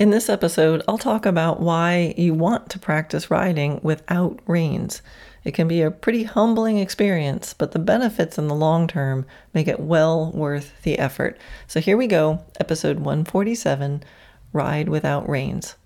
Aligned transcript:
In 0.00 0.08
this 0.08 0.30
episode, 0.30 0.82
I'll 0.88 0.96
talk 0.96 1.26
about 1.26 1.60
why 1.60 2.14
you 2.16 2.32
want 2.32 2.70
to 2.70 2.78
practice 2.78 3.30
riding 3.30 3.80
without 3.82 4.40
reins. 4.46 5.02
It 5.44 5.52
can 5.52 5.68
be 5.68 5.82
a 5.82 5.90
pretty 5.90 6.22
humbling 6.22 6.78
experience, 6.78 7.52
but 7.52 7.72
the 7.72 7.78
benefits 7.78 8.38
in 8.38 8.48
the 8.48 8.54
long 8.54 8.88
term 8.88 9.26
make 9.52 9.68
it 9.68 9.78
well 9.78 10.32
worth 10.32 10.72
the 10.84 10.98
effort. 10.98 11.36
So 11.66 11.80
here 11.80 11.98
we 11.98 12.06
go, 12.06 12.42
episode 12.58 12.96
147 13.00 14.02
Ride 14.54 14.88
Without 14.88 15.28
Reins. 15.28 15.76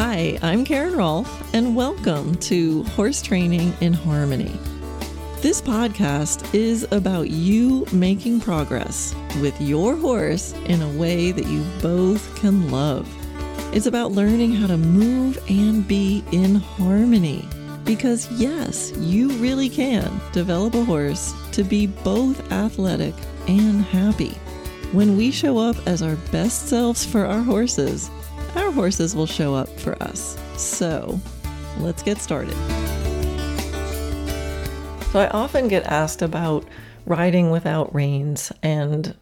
Hi, 0.00 0.36
I'm 0.42 0.64
Karen 0.64 0.94
Rohlf, 0.94 1.54
and 1.54 1.76
welcome 1.76 2.34
to 2.38 2.82
Horse 2.82 3.22
Training 3.22 3.72
in 3.80 3.92
Harmony. 3.92 4.58
This 5.40 5.62
podcast 5.62 6.52
is 6.52 6.84
about 6.90 7.30
you 7.30 7.86
making 7.92 8.40
progress 8.40 9.14
with 9.40 9.58
your 9.60 9.94
horse 9.94 10.52
in 10.66 10.82
a 10.82 10.98
way 10.98 11.30
that 11.30 11.46
you 11.46 11.64
both 11.80 12.34
can 12.40 12.72
love. 12.72 13.08
It's 13.72 13.86
about 13.86 14.10
learning 14.10 14.50
how 14.54 14.66
to 14.66 14.76
move 14.76 15.38
and 15.48 15.86
be 15.86 16.24
in 16.32 16.56
harmony. 16.56 17.48
Because, 17.84 18.28
yes, 18.32 18.92
you 18.96 19.28
really 19.34 19.68
can 19.68 20.20
develop 20.32 20.74
a 20.74 20.84
horse 20.84 21.32
to 21.52 21.62
be 21.62 21.86
both 21.86 22.50
athletic 22.50 23.14
and 23.46 23.84
happy. 23.84 24.32
When 24.90 25.16
we 25.16 25.30
show 25.30 25.56
up 25.56 25.76
as 25.86 26.02
our 26.02 26.16
best 26.32 26.66
selves 26.66 27.06
for 27.06 27.24
our 27.24 27.42
horses, 27.42 28.10
our 28.56 28.72
horses 28.72 29.14
will 29.14 29.26
show 29.26 29.54
up 29.54 29.68
for 29.78 29.94
us. 30.02 30.36
So, 30.56 31.20
let's 31.78 32.02
get 32.02 32.18
started. 32.18 32.56
So 35.10 35.20
I 35.20 35.28
often 35.28 35.68
get 35.68 35.86
asked 35.86 36.20
about 36.20 36.66
riding 37.06 37.50
without 37.50 37.94
reins 37.94 38.52
and 38.62 39.16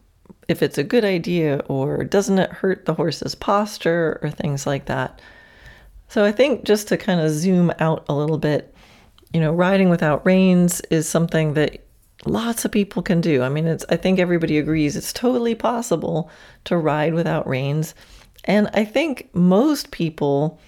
if 0.48 0.60
it's 0.60 0.78
a 0.78 0.84
good 0.84 1.04
idea 1.04 1.62
or 1.68 2.02
doesn't 2.02 2.40
it 2.40 2.50
hurt 2.50 2.86
the 2.86 2.94
horse's 2.94 3.36
posture 3.36 4.18
or 4.20 4.30
things 4.30 4.66
like 4.66 4.86
that. 4.86 5.20
So 6.08 6.24
I 6.24 6.32
think 6.32 6.64
just 6.64 6.88
to 6.88 6.96
kind 6.96 7.20
of 7.20 7.30
zoom 7.30 7.72
out 7.78 8.04
a 8.08 8.14
little 8.14 8.36
bit, 8.36 8.74
you 9.32 9.40
know, 9.40 9.52
riding 9.52 9.88
without 9.88 10.26
reins 10.26 10.80
is 10.90 11.08
something 11.08 11.54
that 11.54 11.86
lots 12.24 12.64
of 12.64 12.72
people 12.72 13.00
can 13.00 13.20
do. 13.20 13.42
I 13.42 13.48
mean, 13.48 13.68
it's 13.68 13.84
I 13.88 13.96
think 13.96 14.18
everybody 14.18 14.58
agrees 14.58 14.96
it's 14.96 15.12
totally 15.12 15.54
possible 15.54 16.30
to 16.64 16.76
ride 16.76 17.14
without 17.14 17.46
reins. 17.46 17.94
And 18.44 18.68
I 18.74 18.84
think 18.84 19.30
most 19.34 19.92
people 19.92 20.60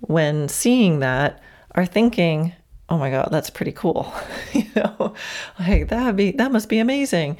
when 0.00 0.48
seeing 0.48 0.98
that 1.00 1.40
are 1.74 1.86
thinking, 1.86 2.52
oh 2.88 2.98
my 2.98 3.10
god 3.10 3.28
that's 3.30 3.50
pretty 3.50 3.72
cool. 3.72 4.12
You 4.52 4.64
know 4.76 5.14
like 5.58 5.88
that 5.88 6.16
be 6.16 6.32
that 6.32 6.52
must 6.52 6.68
be 6.68 6.78
amazing. 6.78 7.36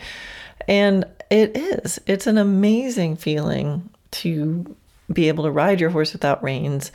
And 0.68 1.04
it 1.30 1.56
is 1.56 2.00
it's 2.06 2.26
an 2.26 2.38
amazing 2.38 3.16
feeling 3.16 3.88
to 4.12 4.76
be 5.12 5.28
able 5.28 5.44
to 5.44 5.50
ride 5.50 5.80
your 5.80 5.90
horse 5.90 6.12
without 6.12 6.42
reins 6.42 6.90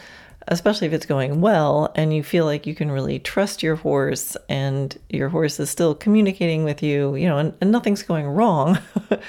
especially 0.48 0.88
if 0.88 0.94
it's 0.94 1.06
going 1.06 1.40
well 1.40 1.92
and 1.96 2.14
you 2.14 2.24
feel 2.24 2.46
like 2.46 2.66
you 2.66 2.74
can 2.74 2.92
really 2.92 3.20
trust 3.20 3.62
your 3.62 3.76
horse 3.76 4.36
and 4.50 4.98
your 5.08 5.30
horse 5.30 5.60
is 5.60 5.70
still 5.70 5.94
communicating 5.94 6.64
with 6.64 6.82
you 6.82 7.16
you 7.16 7.28
know 7.28 7.38
and, 7.38 7.54
and 7.62 7.72
nothing's 7.72 8.04
going 8.04 8.28
wrong. 8.28 8.78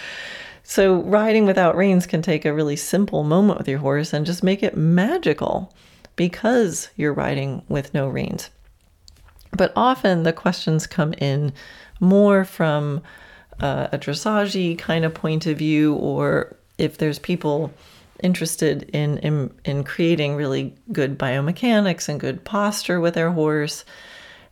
So 0.64 1.02
riding 1.02 1.44
without 1.44 1.76
reins 1.76 2.06
can 2.06 2.22
take 2.22 2.44
a 2.44 2.54
really 2.54 2.76
simple 2.76 3.24
moment 3.24 3.58
with 3.58 3.68
your 3.68 3.80
horse 3.80 4.12
and 4.12 4.24
just 4.24 4.42
make 4.42 4.62
it 4.62 4.76
magical 4.76 5.74
because 6.16 6.88
you're 6.96 7.12
riding 7.12 7.62
with 7.68 7.92
no 7.92 8.08
reins 8.08 8.50
but 9.56 9.72
often 9.76 10.22
the 10.22 10.32
questions 10.32 10.86
come 10.86 11.12
in 11.14 11.52
more 12.00 12.44
from 12.44 13.02
uh, 13.60 13.88
a 13.92 13.98
dressage 13.98 14.78
kind 14.78 15.04
of 15.04 15.14
point 15.14 15.46
of 15.46 15.58
view, 15.58 15.94
or 15.94 16.56
if 16.78 16.98
there's 16.98 17.18
people 17.18 17.72
interested 18.22 18.82
in, 18.92 19.18
in, 19.18 19.52
in 19.64 19.84
creating 19.84 20.34
really 20.34 20.74
good 20.92 21.18
biomechanics 21.18 22.08
and 22.08 22.20
good 22.20 22.44
posture 22.44 23.00
with 23.00 23.14
their 23.14 23.30
horse, 23.30 23.84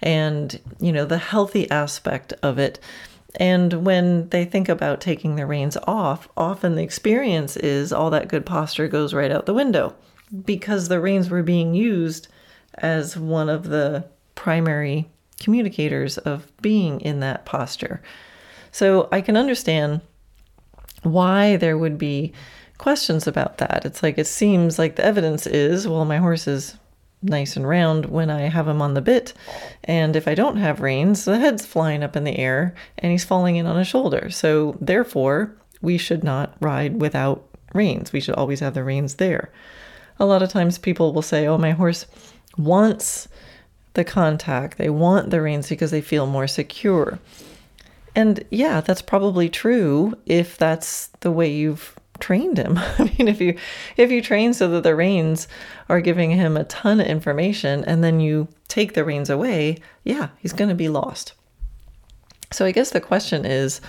and 0.03 0.61
you 0.81 0.93
know 0.93 1.05
the 1.05 1.19
healthy 1.19 1.71
aspect 1.71 2.33
of 2.43 2.59
it. 2.59 2.79
And 3.37 3.85
when 3.85 4.29
they 4.31 4.45
think 4.45 4.69
about 4.69 5.01
taking 5.01 5.37
the 5.37 5.47
reins 5.47 5.77
off, 5.87 6.29
often 6.37 6.75
the 6.75 6.83
experience 6.83 7.57
is 7.57 7.93
all 7.93 8.11
that 8.11 8.29
good 8.29 8.45
posture 8.45 8.89
goes 8.89 9.15
right 9.15 9.31
out 9.31 9.47
the 9.47 9.55
window 9.55 9.95
because 10.45 10.89
the 10.89 11.01
reins 11.01 11.31
were 11.31 11.43
being 11.43 11.75
used 11.75 12.29
as 12.75 13.17
one 13.17 13.49
of 13.49 13.69
the 13.69 14.05
primary 14.41 15.07
communicators 15.39 16.17
of 16.17 16.51
being 16.63 16.99
in 17.03 17.21
that 17.21 17.45
posture. 17.45 18.01
So 18.73 19.07
I 19.13 19.21
can 19.21 19.37
understand 19.37 20.01
why 21.03 21.57
there 21.57 21.77
would 21.77 21.99
be 21.99 22.33
questions 22.79 23.27
about 23.27 23.59
that. 23.59 23.85
It's 23.85 24.03
like 24.03 24.17
it 24.17 24.27
seems 24.27 24.79
like 24.79 24.97
the 24.97 25.05
evidence 25.05 25.47
is 25.47 25.87
well, 25.87 26.07
my 26.07 26.17
horse 26.17 26.47
is 26.47 26.79
nice 27.23 27.55
and 27.55 27.69
round 27.69 28.07
when 28.07 28.31
I 28.31 28.49
have 28.49 28.67
him 28.67 28.81
on 28.81 28.95
the 28.95 29.03
bit. 29.03 29.35
And 29.85 30.17
if 30.17 30.27
I 30.27 30.35
don't 30.35 30.57
have 30.57 30.81
reins, 30.81 31.27
the 31.27 31.39
head's 31.39 31.67
flying 31.67 32.03
up 32.03 32.17
in 32.17 32.25
the 32.25 32.39
air 32.39 32.75
and 32.97 33.13
he's 33.13 33.27
falling 33.27 33.57
in 33.57 33.67
on 33.67 33.77
his 33.77 33.89
shoulder. 33.89 34.31
So 34.31 34.75
therefore, 34.81 35.55
we 35.83 35.99
should 35.99 36.25
not 36.25 36.57
ride 36.61 36.99
without 36.99 37.47
reins. 37.75 38.11
We 38.11 38.21
should 38.21 38.37
always 38.37 38.61
have 38.61 38.73
the 38.73 38.85
reins 38.85 39.17
there. 39.17 39.53
A 40.19 40.25
lot 40.25 40.43
of 40.43 40.49
times 40.49 40.79
people 40.79 41.13
will 41.13 41.21
say, 41.21 41.47
oh, 41.47 41.59
my 41.59 41.73
horse 41.73 42.07
wants 42.57 43.29
the 43.95 44.05
contact. 44.05 44.79
They 44.79 44.91
want 44.91 45.31
the 45.31 45.41
reins 45.41 45.69
because 45.69 45.91
they 45.91 46.01
feel 46.01 46.27
more 46.27 46.47
secure. 46.47 47.19
And 48.15 48.45
yeah, 48.51 48.81
that's 48.81 49.03
probably 49.03 49.49
true 49.49 50.15
if 50.27 50.57
that's 50.57 51.09
the 51.21 51.31
way 51.31 51.51
you've 51.51 51.97
trained 52.19 52.59
him. 52.59 52.79
I 52.99 53.05
mean, 53.19 53.29
if 53.29 53.41
you 53.41 53.57
if 53.97 54.11
you 54.11 54.23
train 54.23 54.55
so 54.55 54.69
that 54.69 54.83
the 54.83 54.95
reins 54.95 55.49
are 55.89 56.01
giving 56.01 56.31
him 56.31 56.57
a 56.57 56.65
ton 56.65 57.01
of 57.01 57.07
information 57.07 57.85
and 57.85 58.03
then 58.05 58.21
you 58.21 58.49
take 58.69 58.95
the 58.95 59.05
reins 59.05 59.31
away, 59.31 59.79
yeah, 60.05 60.29
he's 60.39 60.53
going 60.53 60.69
to 60.69 60.75
be 60.75 60.89
lost. 60.89 61.35
So 62.53 62.65
I 62.65 62.73
guess 62.73 62.91
the 62.91 63.01
question 63.01 63.45
is 63.45 63.81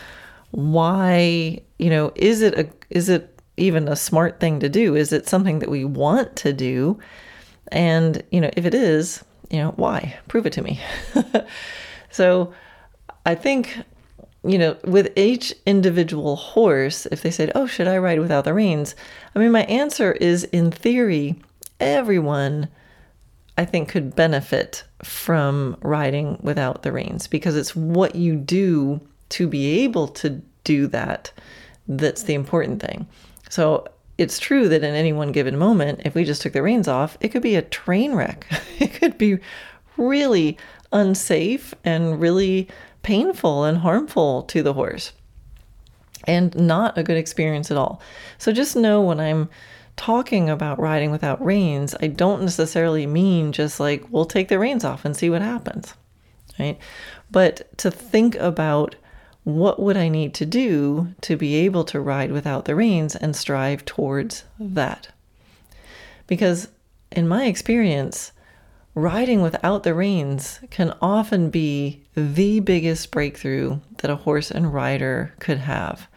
why, 0.52 1.62
you 1.80 1.90
know, 1.90 2.12
is 2.16 2.42
it 2.42 2.58
a 2.58 2.70
is 2.90 3.10
it 3.10 3.40
even 3.58 3.88
a 3.88 3.96
smart 3.96 4.40
thing 4.40 4.60
to 4.60 4.70
do? 4.70 4.96
Is 4.96 5.14
it 5.14 5.28
something 5.28 5.60
that 5.60 5.70
we 5.70 5.86
want 5.86 6.36
to 6.38 6.54
do? 6.54 7.00
And, 7.72 8.22
you 8.32 8.42
know, 8.42 8.50
if 8.58 8.66
it 8.66 8.74
is, 8.74 9.24
you 9.52 9.60
know, 9.60 9.72
why? 9.72 10.18
Prove 10.28 10.46
it 10.46 10.54
to 10.54 10.62
me. 10.62 10.80
so 12.12 12.54
I 13.26 13.36
think, 13.36 13.78
you 14.44 14.58
know, 14.58 14.78
with 14.86 15.12
each 15.18 15.54
individual 15.66 16.36
horse, 16.36 17.06
if 17.08 17.22
they 17.22 17.32
said, 17.32 17.52
oh, 17.54 17.68
should 17.68 17.88
I 17.88 17.98
ride 17.98 18.20
without 18.20 18.46
the 18.46 18.54
reins? 18.54 18.96
I 19.36 19.40
mean, 19.40 19.52
my 19.52 19.64
answer 19.64 20.14
is 20.14 20.46
in 20.46 20.72
theory, 20.72 21.36
everyone 21.80 22.70
I 23.58 23.66
think 23.66 23.90
could 23.90 24.16
benefit 24.16 24.84
from 25.04 25.78
riding 25.82 26.40
without 26.42 26.84
the 26.84 26.92
reins 26.92 27.28
because 27.28 27.56
it's 27.56 27.76
what 27.76 28.16
you 28.16 28.36
do 28.36 29.02
to 29.30 29.48
be 29.48 29.84
able 29.84 30.08
to 30.08 30.42
do 30.64 30.88
that 30.88 31.32
that's 31.88 32.24
the 32.24 32.34
important 32.34 32.82
thing. 32.82 33.08
So 33.50 33.88
it's 34.22 34.38
true 34.38 34.70
that 34.70 34.84
in 34.84 34.94
any 34.94 35.12
one 35.12 35.32
given 35.32 35.58
moment, 35.58 36.02
if 36.06 36.14
we 36.14 36.24
just 36.24 36.44
took 36.44 36.54
the 36.54 36.62
reins 36.62 36.88
off, 36.88 37.18
it 37.22 37.30
could 37.30 37.42
be 37.42 37.56
a 37.56 37.62
train 37.62 38.14
wreck. 38.14 38.46
it 38.80 38.94
could 38.94 39.18
be 39.18 39.40
really 39.98 40.58
unsafe 40.92 41.74
and 41.84 42.22
really 42.22 42.68
painful 43.02 43.64
and 43.64 43.80
harmful 43.80 44.44
to 44.44 44.62
the 44.62 44.74
horse 44.74 45.14
and 46.26 46.56
not 46.56 46.98
a 47.00 47.04
good 47.04 47.18
experience 47.18 47.72
at 47.72 47.78
all. 47.78 48.00
So 48.38 48.52
just 48.52 48.76
know 48.76 49.02
when 49.02 49.20
I'm 49.20 49.50
talking 49.98 50.50
about 50.50 50.80
riding 50.80 51.10
without 51.10 51.44
reins, 51.44 51.96
I 52.00 52.08
don't 52.08 52.44
necessarily 52.44 53.08
mean 53.08 53.52
just 53.52 53.80
like 53.80 54.06
we'll 54.12 54.26
take 54.26 54.50
the 54.50 54.60
reins 54.60 54.86
off 54.86 55.04
and 55.04 55.18
see 55.18 55.32
what 55.32 55.42
happens. 55.42 55.96
Right? 56.60 56.78
But 57.32 57.76
to 57.80 57.90
think 57.90 58.36
about 58.36 58.96
what 59.44 59.82
would 59.82 59.98
I 59.98 60.08
need 60.08 60.34
to 60.36 60.46
do 60.46 61.14
to 61.22 61.36
be 61.36 61.56
able 61.56 61.84
to 61.86 62.00
ride 62.00 62.32
without 62.32 62.66
the 62.66 62.76
reins 62.76 63.16
and 63.16 63.36
strive 63.36 63.86
towards 63.86 64.44
that? 64.60 65.10
Because 66.28 66.68
in 67.12 67.28
my 67.28 67.46
experience, 67.46 68.32
riding 68.94 69.42
without 69.42 69.84
the 69.84 69.94
reins 69.94 70.60
can 70.70 70.94
often 71.02 71.50
be 71.50 72.02
the 72.16 72.60
biggest 72.60 73.10
breakthrough 73.12 73.80
that 73.98 74.12
a 74.12 74.18
horse 74.18 74.52
and 74.52 74.74
rider 74.74 75.34
could 75.40 75.60
have 75.60 76.08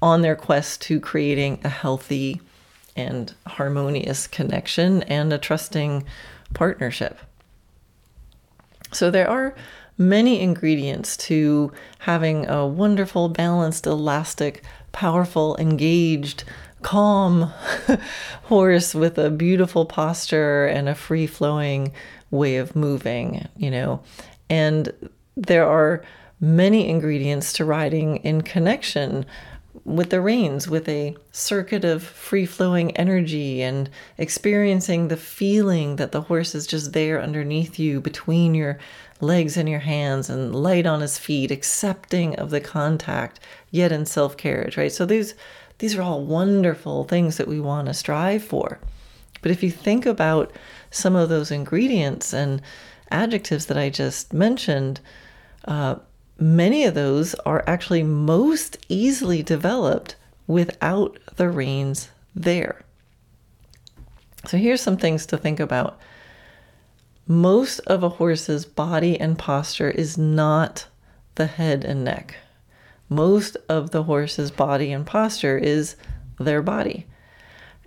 on 0.00 0.22
their 0.22 0.36
quest 0.36 0.82
to 0.82 1.00
creating 1.00 1.60
a 1.64 1.68
healthy 1.68 2.40
and 2.96 3.34
harmonious 3.46 4.26
connection 4.26 5.02
and 5.04 5.32
a 5.32 5.38
trusting 5.38 6.04
partnership. 6.52 7.18
So 8.92 9.10
there 9.10 9.28
are 9.28 9.54
many 9.96 10.40
ingredients 10.40 11.16
to 11.16 11.72
having 12.00 12.46
a 12.48 12.66
wonderful, 12.66 13.28
balanced, 13.28 13.86
elastic, 13.86 14.64
powerful, 14.92 15.56
engaged, 15.58 16.44
calm 16.82 17.42
horse 18.44 18.94
with 18.94 19.18
a 19.18 19.30
beautiful 19.30 19.86
posture 19.86 20.66
and 20.66 20.88
a 20.88 20.94
free 20.94 21.26
flowing 21.26 21.92
way 22.30 22.56
of 22.56 22.76
moving, 22.76 23.48
you 23.56 23.70
know. 23.70 24.00
And 24.50 24.92
there 25.36 25.66
are 25.66 26.04
many 26.40 26.88
ingredients 26.88 27.52
to 27.54 27.64
riding 27.64 28.16
in 28.18 28.42
connection 28.42 29.24
with 29.84 30.10
the 30.10 30.20
reins 30.20 30.68
with 30.68 30.88
a 30.88 31.16
circuit 31.32 31.84
of 31.84 32.02
free 32.02 32.46
flowing 32.46 32.96
energy 32.96 33.62
and 33.62 33.90
experiencing 34.18 35.08
the 35.08 35.16
feeling 35.16 35.96
that 35.96 36.12
the 36.12 36.22
horse 36.22 36.54
is 36.54 36.66
just 36.66 36.92
there 36.92 37.20
underneath 37.20 37.78
you 37.78 38.00
between 38.00 38.54
your 38.54 38.78
legs 39.20 39.56
in 39.56 39.66
your 39.66 39.80
hands 39.80 40.28
and 40.28 40.54
light 40.54 40.86
on 40.86 41.00
his 41.00 41.18
feet, 41.18 41.50
accepting 41.50 42.36
of 42.36 42.50
the 42.50 42.60
contact, 42.60 43.40
yet 43.70 43.92
in 43.92 44.06
self 44.06 44.36
carriage, 44.36 44.76
right? 44.76 44.92
So 44.92 45.06
these 45.06 45.34
these 45.78 45.96
are 45.96 46.02
all 46.02 46.24
wonderful 46.24 47.04
things 47.04 47.36
that 47.36 47.48
we 47.48 47.60
want 47.60 47.88
to 47.88 47.94
strive 47.94 48.44
for. 48.44 48.78
But 49.42 49.50
if 49.50 49.62
you 49.62 49.70
think 49.70 50.06
about 50.06 50.52
some 50.90 51.16
of 51.16 51.28
those 51.28 51.50
ingredients 51.50 52.32
and 52.32 52.62
adjectives 53.10 53.66
that 53.66 53.76
I 53.76 53.90
just 53.90 54.32
mentioned, 54.32 55.00
uh, 55.66 55.96
many 56.38 56.84
of 56.84 56.94
those 56.94 57.34
are 57.46 57.64
actually 57.66 58.02
most 58.02 58.78
easily 58.88 59.42
developed 59.42 60.16
without 60.46 61.18
the 61.36 61.48
reins 61.48 62.10
there. 62.34 62.82
So 64.46 64.56
here's 64.56 64.80
some 64.80 64.96
things 64.96 65.26
to 65.26 65.38
think 65.38 65.60
about. 65.60 65.98
Most 67.26 67.78
of 67.80 68.02
a 68.02 68.08
horse's 68.08 68.66
body 68.66 69.18
and 69.18 69.38
posture 69.38 69.90
is 69.90 70.18
not 70.18 70.86
the 71.36 71.46
head 71.46 71.84
and 71.84 72.04
neck. 72.04 72.36
Most 73.08 73.56
of 73.68 73.90
the 73.90 74.02
horse's 74.04 74.50
body 74.50 74.92
and 74.92 75.06
posture 75.06 75.56
is 75.58 75.96
their 76.38 76.62
body. 76.62 77.06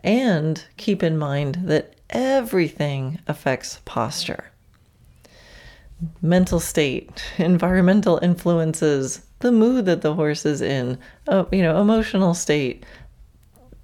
And 0.03 0.63
keep 0.77 1.03
in 1.03 1.17
mind 1.17 1.59
that 1.65 1.95
everything 2.09 3.19
affects 3.27 3.79
posture 3.85 4.51
mental 6.21 6.59
state, 6.59 7.23
environmental 7.37 8.19
influences, 8.21 9.21
the 9.39 9.51
mood 9.51 9.85
that 9.85 10.01
the 10.01 10.15
horse 10.15 10.45
is 10.45 10.61
in, 10.61 10.97
uh, 11.27 11.45
you 11.51 11.61
know, 11.61 11.79
emotional 11.79 12.33
state, 12.33 12.85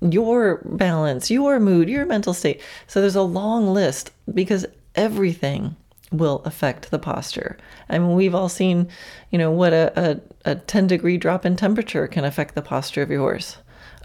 your 0.02 0.62
balance, 0.66 1.32
your 1.32 1.60
mood, 1.60 1.90
your 1.90 2.06
mental 2.06 2.34
state. 2.34 2.62
So 2.88 3.02
there's 3.02 3.16
a 3.16 3.22
long 3.22 3.74
list 3.74 4.12
because 4.34 4.66
everything 4.96 5.76
will 6.12 6.42
affect 6.46 6.92
the 6.92 7.00
posture. 7.00 7.58
I 7.90 7.98
mean, 7.98 8.14
we've 8.14 8.36
all 8.36 8.50
seen, 8.50 8.88
you 9.32 9.38
know, 9.38 9.52
what 9.52 9.74
a, 9.74 10.22
a, 10.46 10.52
a 10.52 10.56
10 10.56 10.88
degree 10.88 11.18
drop 11.18 11.46
in 11.46 11.56
temperature 11.56 12.08
can 12.08 12.24
affect 12.24 12.56
the 12.56 12.62
posture 12.62 13.02
of 13.02 13.10
your 13.10 13.22
horse, 13.22 13.58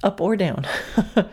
up 0.03 0.21
or 0.21 0.37
down. 0.37 0.67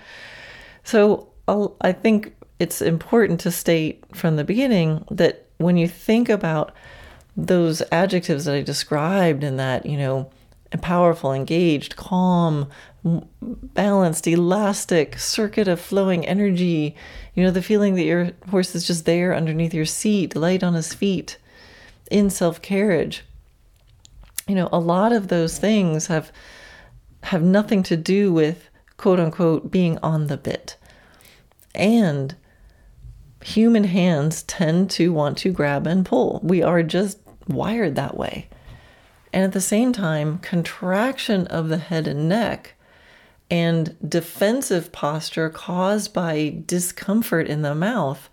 so 0.84 1.30
I'll, 1.48 1.76
I 1.82 1.94
think 1.94 2.36
it's 2.60 2.82
important 2.82 3.40
to 3.42 3.52
state 3.52 4.04
from 4.14 4.36
the 4.36 4.44
beginning 4.44 5.06
that 5.12 5.46
when 5.58 5.78
you 5.78 5.88
think 5.88 6.30
about 6.30 6.74
those 7.38 7.82
adjectives 7.92 8.46
that 8.46 8.56
I 8.56 8.62
described 8.62 9.44
and 9.44 9.60
that, 9.60 9.86
you 9.86 9.98
know, 9.98 10.30
powerful, 10.78 11.34
engaged, 11.34 11.96
calm, 11.96 12.70
balanced, 13.04 14.28
elastic 14.28 15.20
circuit 15.20 15.68
of 15.68 15.80
flowing 15.80 16.26
energy, 16.26 16.96
you 17.34 17.44
know, 17.44 17.52
the 17.52 17.62
feeling 17.62 17.96
that 17.96 18.04
your 18.04 18.32
horse 18.50 18.74
is 18.74 18.88
just 18.88 19.06
there 19.06 19.36
underneath 19.36 19.74
your 19.74 19.86
seat, 19.86 20.36
light 20.36 20.64
on 20.64 20.74
his 20.74 20.94
feet, 20.94 21.38
in 22.10 22.30
self 22.30 22.62
carriage. 22.62 23.24
You 24.48 24.56
know, 24.56 24.70
a 24.72 24.80
lot 24.80 25.12
of 25.12 25.28
those 25.28 25.58
things 25.60 26.08
have 26.08 26.32
have 27.24 27.42
nothing 27.42 27.82
to 27.84 27.98
do 27.98 28.32
with 28.32 28.70
quote 28.98 29.20
unquote 29.20 29.72
being 29.72 29.98
on 30.04 30.28
the 30.28 30.38
bit. 30.38 30.78
And 31.74 32.36
human 33.44 33.84
hands 33.84 34.44
tend 34.44 34.90
to 34.92 35.12
want 35.12 35.38
to 35.40 35.52
grab 35.52 35.86
and 35.86 36.06
pull. 36.06 36.40
We 36.44 36.64
are 36.64 36.82
just 36.84 37.20
wired 37.48 37.96
that 37.96 38.18
way. 38.18 38.48
And 39.36 39.44
at 39.44 39.52
the 39.52 39.60
same 39.60 39.92
time, 39.92 40.38
contraction 40.38 41.46
of 41.48 41.68
the 41.68 41.78
head 41.78 42.08
and 42.08 42.30
neck 42.30 42.74
and 43.52 43.94
defensive 44.08 44.94
posture 44.94 45.50
caused 45.50 46.14
by 46.14 46.64
discomfort 46.66 47.48
in 47.48 47.62
the 47.62 47.76
mouth 47.76 48.30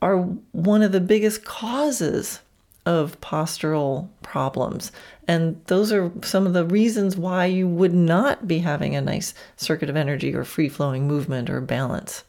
are 0.00 0.18
one 0.52 0.82
of 0.82 0.92
the 0.92 1.00
biggest 1.00 1.44
causes 1.44 2.38
of 2.86 3.20
postural 3.20 4.08
problems. 4.22 4.92
And 5.26 5.60
those 5.66 5.90
are 5.90 6.12
some 6.22 6.46
of 6.46 6.52
the 6.52 6.64
reasons 6.64 7.16
why 7.16 7.46
you 7.46 7.66
would 7.66 7.92
not 7.92 8.46
be 8.46 8.60
having 8.60 8.94
a 8.94 9.00
nice 9.00 9.34
circuit 9.56 9.90
of 9.90 9.96
energy 9.96 10.32
or 10.32 10.44
free 10.44 10.68
flowing 10.68 11.08
movement 11.08 11.50
or 11.50 11.60
balance. 11.60 12.22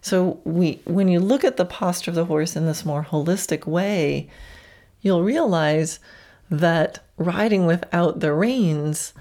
So 0.00 0.40
we 0.44 0.80
when 0.86 1.08
you 1.08 1.20
look 1.20 1.44
at 1.44 1.58
the 1.58 1.66
posture 1.66 2.12
of 2.12 2.14
the 2.14 2.24
horse 2.24 2.56
in 2.56 2.64
this 2.64 2.86
more 2.86 3.04
holistic 3.04 3.66
way, 3.66 4.30
you'll 5.02 5.22
realize 5.22 6.00
that 6.52 6.98
riding 7.16 7.64
without 7.64 8.20
the 8.20 8.32
reins 8.32 9.14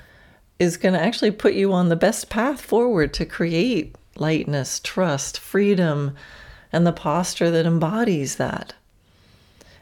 is 0.60 0.78
going 0.78 0.94
to 0.94 1.02
actually 1.02 1.32
put 1.32 1.54
you 1.54 1.72
on 1.72 1.88
the 1.90 1.96
best 1.96 2.30
path 2.30 2.62
forward 2.62 3.14
to 3.14 3.26
create 3.26 3.96
lightness, 4.18 4.82
trust, 4.82 5.40
freedom, 5.40 6.14
and 6.74 6.86
the 6.86 6.92
posture 6.92 7.50
that 7.50 7.66
embodies 7.66 8.36
that. 8.36 8.74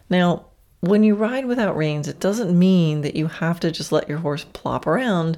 Now, 0.10 0.46
when 0.82 1.04
you 1.04 1.16
ride 1.16 1.48
without 1.48 1.76
reins, 1.76 2.08
it 2.08 2.20
doesn't 2.20 2.58
mean 2.58 3.02
that 3.02 3.16
you 3.16 3.28
have 3.28 3.60
to 3.62 3.72
just 3.72 3.92
let 3.92 4.08
your 4.08 4.20
horse 4.20 4.46
plop 4.54 4.86
around 4.86 5.38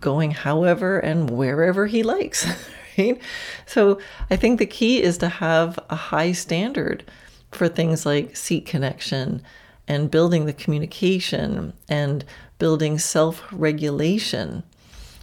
going 0.00 0.32
however 0.32 0.98
and 0.98 1.30
wherever 1.30 1.86
he 1.86 2.02
likes. 2.02 2.46
right? 2.98 3.20
So 3.66 4.00
I 4.30 4.36
think 4.36 4.58
the 4.58 4.66
key 4.66 5.00
is 5.00 5.16
to 5.18 5.28
have 5.28 5.78
a 5.88 5.96
high 5.96 6.32
standard 6.32 7.04
for 7.52 7.68
things 7.68 8.04
like 8.04 8.36
seat 8.36 8.66
connection 8.66 9.42
and 9.90 10.08
building 10.08 10.46
the 10.46 10.52
communication 10.52 11.72
and 11.88 12.24
building 12.60 12.96
self 12.96 13.42
regulation. 13.50 14.62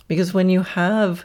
Because 0.10 0.34
when 0.34 0.50
you 0.50 0.62
have 0.62 1.24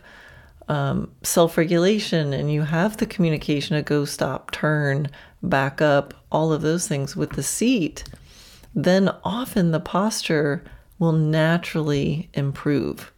um, 0.68 1.10
self 1.24 1.58
regulation 1.58 2.32
and 2.32 2.52
you 2.52 2.62
have 2.62 2.98
the 2.98 3.06
communication 3.06 3.76
to 3.76 3.82
go, 3.82 4.04
stop, 4.04 4.52
turn, 4.52 5.10
back 5.42 5.82
up, 5.82 6.14
all 6.30 6.52
of 6.52 6.62
those 6.62 6.86
things 6.86 7.16
with 7.16 7.30
the 7.30 7.42
seat, 7.42 8.04
then 8.76 9.10
often 9.24 9.72
the 9.72 9.80
posture 9.80 10.62
will 11.00 11.10
naturally 11.10 12.30
improve. 12.34 13.10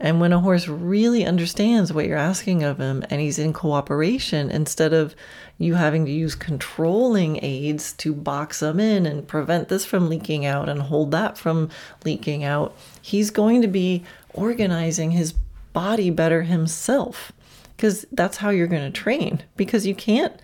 And 0.00 0.20
when 0.20 0.32
a 0.32 0.40
horse 0.40 0.66
really 0.66 1.24
understands 1.24 1.92
what 1.92 2.06
you're 2.06 2.18
asking 2.18 2.64
of 2.64 2.78
him 2.78 3.04
and 3.10 3.20
he's 3.20 3.38
in 3.38 3.52
cooperation, 3.52 4.50
instead 4.50 4.92
of 4.92 5.14
you 5.56 5.74
having 5.74 6.04
to 6.06 6.10
use 6.10 6.34
controlling 6.34 7.38
aids 7.42 7.92
to 7.94 8.12
box 8.12 8.60
them 8.60 8.80
in 8.80 9.06
and 9.06 9.26
prevent 9.26 9.68
this 9.68 9.84
from 9.84 10.08
leaking 10.08 10.44
out 10.44 10.68
and 10.68 10.82
hold 10.82 11.12
that 11.12 11.38
from 11.38 11.70
leaking 12.04 12.42
out, 12.42 12.76
he's 13.00 13.30
going 13.30 13.62
to 13.62 13.68
be 13.68 14.02
organizing 14.32 15.12
his 15.12 15.32
body 15.72 16.10
better 16.10 16.42
himself. 16.42 17.30
Because 17.76 18.04
that's 18.10 18.38
how 18.38 18.50
you're 18.50 18.66
going 18.66 18.90
to 18.90 19.00
train 19.00 19.42
because 19.56 19.86
you 19.86 19.94
can't 19.94 20.40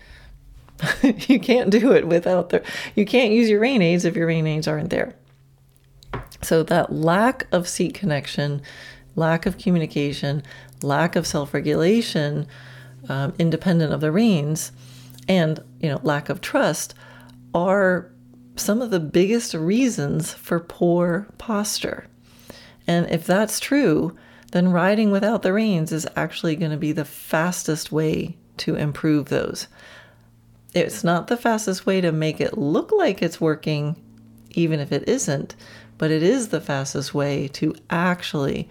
you 1.03 1.39
can't 1.39 1.69
do 1.69 1.91
it 1.93 2.07
without 2.07 2.49
the 2.49 2.61
you 2.95 3.05
can't 3.05 3.31
use 3.31 3.49
your 3.49 3.59
rein 3.59 3.81
aids 3.81 4.03
if 4.03 4.15
your 4.15 4.27
rein 4.27 4.47
aids 4.47 4.67
aren't 4.67 4.89
there. 4.89 5.13
So 6.41 6.63
that 6.63 6.91
lack 6.91 7.47
of 7.51 7.69
seat 7.69 7.93
connection 7.93 8.61
lack 9.15 9.45
of 9.45 9.57
communication, 9.57 10.43
lack 10.81 11.15
of 11.15 11.27
self 11.27 11.53
regulation, 11.53 12.47
um, 13.09 13.33
independent 13.39 13.93
of 13.93 14.01
the 14.01 14.11
reins, 14.11 14.71
and 15.27 15.63
you 15.79 15.89
know 15.89 15.99
lack 16.03 16.29
of 16.29 16.41
trust 16.41 16.93
are 17.53 18.11
some 18.55 18.81
of 18.81 18.91
the 18.91 18.99
biggest 18.99 19.53
reasons 19.53 20.33
for 20.33 20.59
poor 20.59 21.27
posture. 21.37 22.05
And 22.87 23.09
if 23.09 23.25
that's 23.25 23.59
true, 23.59 24.15
then 24.51 24.71
riding 24.71 25.11
without 25.11 25.41
the 25.41 25.53
reins 25.53 25.91
is 25.91 26.07
actually 26.15 26.55
going 26.55 26.71
to 26.71 26.77
be 26.77 26.91
the 26.91 27.05
fastest 27.05 27.91
way 27.91 28.35
to 28.57 28.75
improve 28.75 29.29
those. 29.29 29.67
It's 30.73 31.03
not 31.03 31.27
the 31.27 31.37
fastest 31.37 31.85
way 31.85 32.01
to 32.01 32.11
make 32.11 32.39
it 32.39 32.57
look 32.57 32.91
like 32.91 33.21
it's 33.21 33.41
working, 33.41 33.95
even 34.51 34.79
if 34.79 34.91
it 34.91 35.07
isn't, 35.07 35.55
but 35.97 36.11
it 36.11 36.23
is 36.23 36.49
the 36.49 36.61
fastest 36.61 37.13
way 37.13 37.47
to 37.49 37.75
actually 37.89 38.69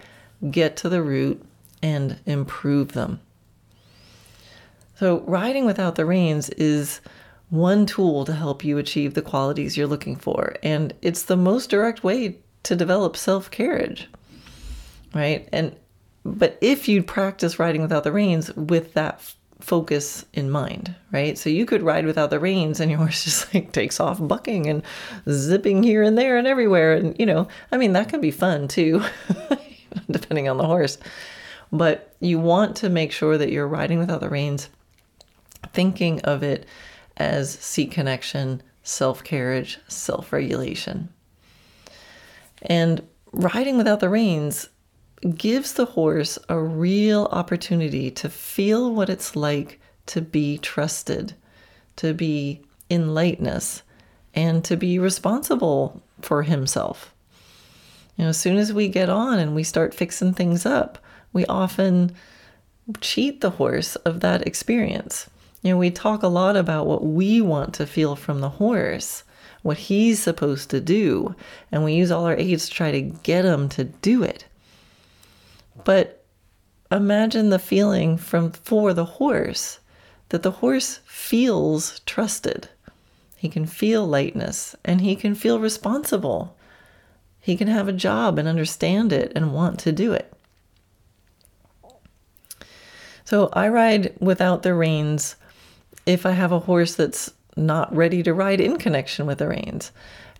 get 0.49 0.75
to 0.77 0.89
the 0.89 1.01
root, 1.01 1.43
and 1.83 2.19
improve 2.25 2.93
them. 2.93 3.19
So, 4.95 5.21
riding 5.21 5.65
without 5.65 5.95
the 5.95 6.05
reins 6.05 6.49
is 6.51 7.01
one 7.49 7.85
tool 7.85 8.23
to 8.25 8.33
help 8.33 8.63
you 8.63 8.77
achieve 8.77 9.13
the 9.13 9.21
qualities 9.21 9.75
you're 9.75 9.87
looking 9.87 10.15
for. 10.15 10.55
And 10.63 10.93
it's 11.01 11.23
the 11.23 11.35
most 11.35 11.69
direct 11.69 12.03
way 12.03 12.37
to 12.63 12.75
develop 12.75 13.17
self 13.17 13.51
carriage, 13.51 14.07
right? 15.13 15.47
And 15.51 15.75
but 16.23 16.57
if 16.61 16.87
you 16.87 17.01
practice 17.01 17.59
riding 17.59 17.81
without 17.81 18.03
the 18.03 18.11
reins 18.11 18.53
with 18.55 18.93
that 18.93 19.21
focus 19.59 20.25
in 20.33 20.49
mind, 20.49 20.95
right? 21.11 21.37
So 21.37 21.49
you 21.49 21.65
could 21.65 21.83
ride 21.83 22.05
without 22.05 22.29
the 22.29 22.39
reins 22.39 22.79
and 22.79 22.89
your 22.89 22.97
horse 22.99 23.23
just 23.23 23.53
like 23.53 23.71
takes 23.71 23.99
off 23.99 24.19
bucking 24.21 24.67
and 24.67 24.83
zipping 25.29 25.83
here 25.83 26.03
and 26.03 26.17
there 26.17 26.37
and 26.37 26.47
everywhere. 26.47 26.93
And, 26.93 27.15
you 27.19 27.25
know, 27.25 27.47
I 27.71 27.77
mean, 27.77 27.93
that 27.93 28.09
can 28.09 28.21
be 28.21 28.31
fun 28.31 28.67
too. 28.67 29.03
depending 30.11 30.47
on 30.47 30.57
the 30.57 30.65
horse. 30.65 30.97
But 31.71 32.15
you 32.19 32.39
want 32.39 32.75
to 32.77 32.89
make 32.89 33.11
sure 33.11 33.37
that 33.37 33.51
you're 33.51 33.67
riding 33.67 33.99
without 33.99 34.19
the 34.19 34.29
reins, 34.29 34.69
thinking 35.73 36.19
of 36.21 36.43
it 36.43 36.65
as 37.17 37.51
seat 37.51 37.91
connection, 37.91 38.61
self 38.83 39.23
carriage, 39.23 39.79
self 39.87 40.33
regulation. 40.33 41.09
And 42.61 43.07
riding 43.31 43.77
without 43.77 44.01
the 44.01 44.09
reins 44.09 44.69
gives 45.35 45.73
the 45.73 45.85
horse 45.85 46.37
a 46.49 46.59
real 46.59 47.29
opportunity 47.31 48.09
to 48.11 48.29
feel 48.29 48.93
what 48.93 49.09
it's 49.09 49.35
like 49.35 49.79
to 50.07 50.21
be 50.21 50.57
trusted, 50.57 51.35
to 51.95 52.13
be 52.13 52.61
in 52.89 53.13
lightness, 53.13 53.83
and 54.33 54.63
to 54.65 54.75
be 54.75 54.97
responsible 54.97 56.01
for 56.21 56.43
himself. 56.43 57.10
You 58.15 58.25
know, 58.25 58.29
as 58.29 58.37
soon 58.37 58.57
as 58.57 58.73
we 58.73 58.87
get 58.87 59.09
on 59.09 59.39
and 59.39 59.55
we 59.55 59.63
start 59.63 59.93
fixing 59.93 60.33
things 60.33 60.65
up, 60.65 60.97
we 61.33 61.45
often 61.45 62.13
cheat 62.99 63.41
the 63.41 63.51
horse 63.51 63.95
of 63.97 64.19
that 64.19 64.45
experience. 64.45 65.29
You 65.61 65.71
know, 65.71 65.77
we 65.77 65.91
talk 65.91 66.23
a 66.23 66.27
lot 66.27 66.57
about 66.57 66.87
what 66.87 67.03
we 67.03 67.41
want 67.41 67.73
to 67.75 67.85
feel 67.85 68.15
from 68.15 68.41
the 68.41 68.49
horse, 68.49 69.23
what 69.61 69.77
he's 69.77 70.21
supposed 70.21 70.69
to 70.71 70.81
do, 70.81 71.35
and 71.71 71.83
we 71.83 71.93
use 71.93 72.11
all 72.11 72.25
our 72.25 72.37
aids 72.37 72.67
to 72.67 72.73
try 72.73 72.91
to 72.91 73.01
get 73.01 73.45
him 73.45 73.69
to 73.69 73.85
do 73.85 74.23
it. 74.23 74.45
But 75.83 76.23
imagine 76.91 77.49
the 77.49 77.59
feeling 77.59 78.17
from 78.17 78.51
for 78.51 78.93
the 78.93 79.05
horse 79.05 79.79
that 80.29 80.43
the 80.43 80.51
horse 80.51 80.99
feels 81.05 81.99
trusted. 82.01 82.69
He 83.37 83.49
can 83.49 83.65
feel 83.65 84.05
lightness 84.07 84.75
and 84.83 85.01
he 85.01 85.15
can 85.15 85.35
feel 85.35 85.59
responsible. 85.59 86.55
He 87.41 87.57
can 87.57 87.67
have 87.67 87.87
a 87.87 87.93
job 87.93 88.37
and 88.37 88.47
understand 88.47 89.11
it 89.11 89.31
and 89.35 89.53
want 89.53 89.79
to 89.81 89.91
do 89.91 90.13
it. 90.13 90.31
So 93.25 93.49
I 93.53 93.67
ride 93.67 94.15
without 94.19 94.63
the 94.63 94.73
reins 94.73 95.35
if 96.05 96.25
I 96.25 96.31
have 96.31 96.51
a 96.51 96.59
horse 96.59 96.95
that's 96.95 97.31
not 97.57 97.93
ready 97.95 98.23
to 98.23 98.33
ride 98.33 98.61
in 98.61 98.77
connection 98.77 99.25
with 99.25 99.39
the 99.39 99.47
reins. 99.47 99.91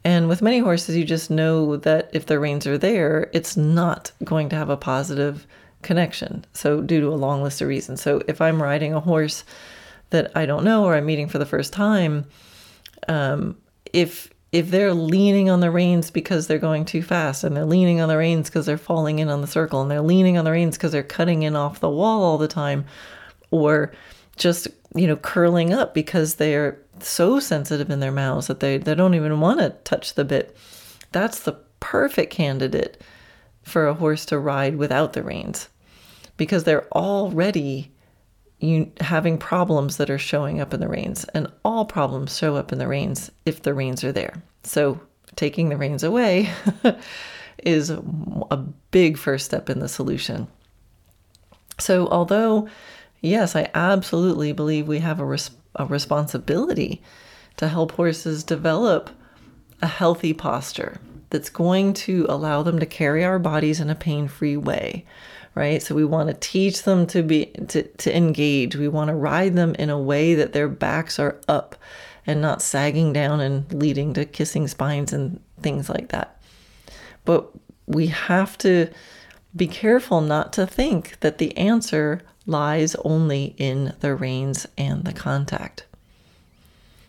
And 0.03 0.27
with 0.27 0.41
many 0.41 0.59
horses, 0.59 0.95
you 0.95 1.03
just 1.03 1.29
know 1.29 1.77
that 1.77 2.09
if 2.13 2.25
the 2.25 2.39
reins 2.39 2.65
are 2.65 2.77
there, 2.77 3.29
it's 3.33 3.55
not 3.55 4.11
going 4.23 4.49
to 4.49 4.55
have 4.55 4.69
a 4.69 4.77
positive 4.77 5.45
connection. 5.83 6.45
So, 6.53 6.81
due 6.81 7.01
to 7.01 7.07
a 7.07 7.15
long 7.15 7.43
list 7.43 7.61
of 7.61 7.67
reasons. 7.67 8.01
So, 8.01 8.21
if 8.27 8.41
I'm 8.41 8.61
riding 8.61 8.93
a 8.93 8.99
horse 8.99 9.43
that 10.09 10.31
I 10.35 10.45
don't 10.45 10.63
know 10.63 10.85
or 10.85 10.95
I'm 10.95 11.05
meeting 11.05 11.27
for 11.27 11.37
the 11.37 11.45
first 11.45 11.71
time, 11.71 12.25
um, 13.07 13.57
if 13.93 14.30
if 14.51 14.69
they're 14.69 14.93
leaning 14.93 15.49
on 15.49 15.61
the 15.61 15.71
reins 15.71 16.11
because 16.11 16.47
they're 16.47 16.57
going 16.57 16.83
too 16.83 17.01
fast 17.01 17.43
and 17.43 17.55
they're 17.55 17.65
leaning 17.65 18.01
on 18.01 18.09
the 18.09 18.17
reins 18.17 18.49
because 18.49 18.65
they're 18.65 18.77
falling 18.77 19.19
in 19.19 19.29
on 19.29 19.41
the 19.41 19.47
circle 19.47 19.81
and 19.81 19.89
they're 19.89 20.01
leaning 20.01 20.37
on 20.37 20.43
the 20.43 20.51
reins 20.51 20.77
because 20.77 20.91
they're 20.91 21.03
cutting 21.03 21.43
in 21.43 21.55
off 21.55 21.79
the 21.79 21.89
wall 21.89 22.21
all 22.23 22.37
the 22.37 22.47
time 22.47 22.85
or 23.49 23.91
just 24.35 24.67
you 24.93 25.07
know 25.07 25.15
curling 25.15 25.73
up 25.73 25.93
because 25.93 26.35
they're 26.35 26.77
so 26.99 27.39
sensitive 27.39 27.89
in 27.89 28.01
their 28.01 28.11
mouths 28.11 28.47
that 28.47 28.59
they, 28.59 28.77
they 28.77 28.95
don't 28.95 29.15
even 29.15 29.39
want 29.39 29.59
to 29.59 29.69
touch 29.83 30.15
the 30.15 30.25
bit 30.25 30.55
that's 31.11 31.41
the 31.41 31.53
perfect 31.79 32.31
candidate 32.31 33.01
for 33.63 33.87
a 33.87 33.93
horse 33.93 34.25
to 34.25 34.37
ride 34.37 34.75
without 34.75 35.13
the 35.13 35.23
reins 35.23 35.69
because 36.35 36.63
they're 36.63 36.87
already 36.89 37.91
you 38.61 38.91
having 38.99 39.37
problems 39.37 39.97
that 39.97 40.09
are 40.09 40.17
showing 40.17 40.61
up 40.61 40.73
in 40.73 40.79
the 40.79 40.87
reins 40.87 41.25
and 41.33 41.51
all 41.65 41.85
problems 41.85 42.37
show 42.37 42.55
up 42.55 42.71
in 42.71 42.79
the 42.79 42.87
reins 42.87 43.31
if 43.45 43.61
the 43.61 43.73
reins 43.73 44.03
are 44.03 44.11
there. 44.11 44.41
So 44.63 44.99
taking 45.35 45.69
the 45.69 45.77
reins 45.77 46.03
away 46.03 46.49
is 47.63 47.89
a 47.89 48.57
big 48.91 49.17
first 49.17 49.45
step 49.45 49.69
in 49.69 49.79
the 49.79 49.89
solution. 49.89 50.47
So 51.79 52.07
although 52.07 52.69
yes 53.21 53.55
i 53.55 53.69
absolutely 53.73 54.51
believe 54.51 54.87
we 54.87 54.99
have 54.99 55.19
a, 55.19 55.25
res- 55.25 55.51
a 55.75 55.85
responsibility 55.85 57.01
to 57.55 57.67
help 57.67 57.93
horses 57.93 58.43
develop 58.43 59.09
a 59.81 59.87
healthy 59.87 60.33
posture 60.33 60.99
that's 61.29 61.49
going 61.49 61.93
to 61.93 62.25
allow 62.27 62.61
them 62.61 62.79
to 62.79 62.85
carry 62.85 63.23
our 63.23 63.39
bodies 63.39 63.79
in 63.79 63.89
a 63.89 63.95
pain-free 63.95 64.57
way 64.57 65.05
right? 65.55 65.81
So 65.81 65.95
we 65.95 66.05
want 66.05 66.29
to 66.29 66.35
teach 66.35 66.83
them 66.83 67.07
to 67.07 67.23
be 67.23 67.47
to, 67.67 67.83
to 67.83 68.15
engage. 68.15 68.75
We 68.75 68.87
want 68.87 69.09
to 69.09 69.15
ride 69.15 69.55
them 69.55 69.75
in 69.75 69.89
a 69.89 69.99
way 69.99 70.35
that 70.35 70.53
their 70.53 70.69
backs 70.69 71.19
are 71.19 71.39
up 71.47 71.75
and 72.25 72.41
not 72.41 72.61
sagging 72.61 73.13
down 73.13 73.39
and 73.39 73.71
leading 73.73 74.13
to 74.13 74.25
kissing 74.25 74.67
spines 74.67 75.11
and 75.11 75.41
things 75.61 75.89
like 75.89 76.09
that. 76.09 76.39
But 77.25 77.49
we 77.87 78.07
have 78.07 78.57
to 78.59 78.89
be 79.55 79.67
careful 79.67 80.21
not 80.21 80.53
to 80.53 80.65
think 80.65 81.19
that 81.19 81.37
the 81.37 81.55
answer 81.57 82.21
lies 82.45 82.95
only 83.03 83.55
in 83.57 83.93
the 83.99 84.15
reins 84.15 84.67
and 84.77 85.03
the 85.03 85.13
contact. 85.13 85.85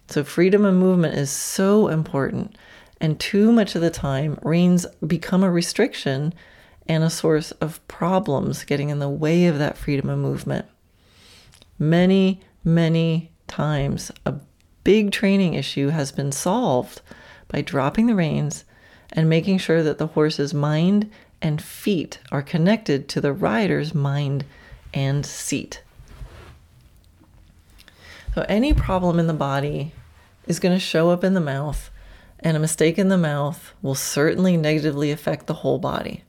So, 0.09 0.25
freedom 0.25 0.65
of 0.65 0.75
movement 0.75 1.15
is 1.15 1.31
so 1.31 1.89
important. 1.89 2.57
And 3.01 3.19
too 3.19 3.51
much 3.51 3.75
of 3.75 3.83
the 3.83 3.91
time, 3.91 4.39
reins 4.43 4.87
become 5.07 5.43
a 5.43 5.51
restriction 5.51 6.35
and 6.87 7.05
a 7.05 7.11
source 7.11 7.53
of 7.53 7.87
problems 7.89 8.65
getting 8.65 8.91
in 8.91 8.99
the 8.99 9.09
way 9.09 9.47
of 9.47 9.59
that 9.59 9.77
freedom 9.77 10.09
of 10.09 10.19
movement. 10.19 10.67
Many, 11.79 12.41
many 12.65 13.31
times, 13.47 14.11
a 14.27 14.35
big 14.85 15.13
training 15.13 15.55
issue 15.55 15.89
has 15.89 16.13
been 16.13 16.33
solved 16.33 17.01
by 17.49 17.61
dropping 17.61 18.07
the 18.07 18.15
reins 18.15 18.65
and 19.13 19.29
making 19.29 19.59
sure 19.59 19.83
that 19.83 19.99
the 19.99 20.09
horse's 20.09 20.55
mind 20.55 21.11
and 21.41 21.61
feet 21.61 22.19
are 22.31 22.43
connected 22.43 23.09
to 23.09 23.21
the 23.21 23.33
rider's 23.33 23.95
mind 23.95 24.45
and 24.95 25.27
seat. 25.27 25.83
So, 28.35 28.47
any 28.49 28.73
problem 28.73 29.19
in 29.19 29.27
the 29.27 29.35
body 29.35 29.93
is 30.47 30.59
going 30.59 30.75
to 30.75 30.81
show 30.81 31.11
up 31.11 31.23
in 31.23 31.35
the 31.35 31.41
mouth, 31.41 31.91
and 32.41 32.57
a 32.57 32.61
mistake 32.61 32.99
in 32.99 33.09
the 33.09 33.19
mouth 33.19 33.73
will 33.83 33.95
certainly 33.95 34.57
negatively 34.57 35.11
affect 35.11 35.47
the 35.47 35.55
whole 35.55 35.79
body. 35.79 36.25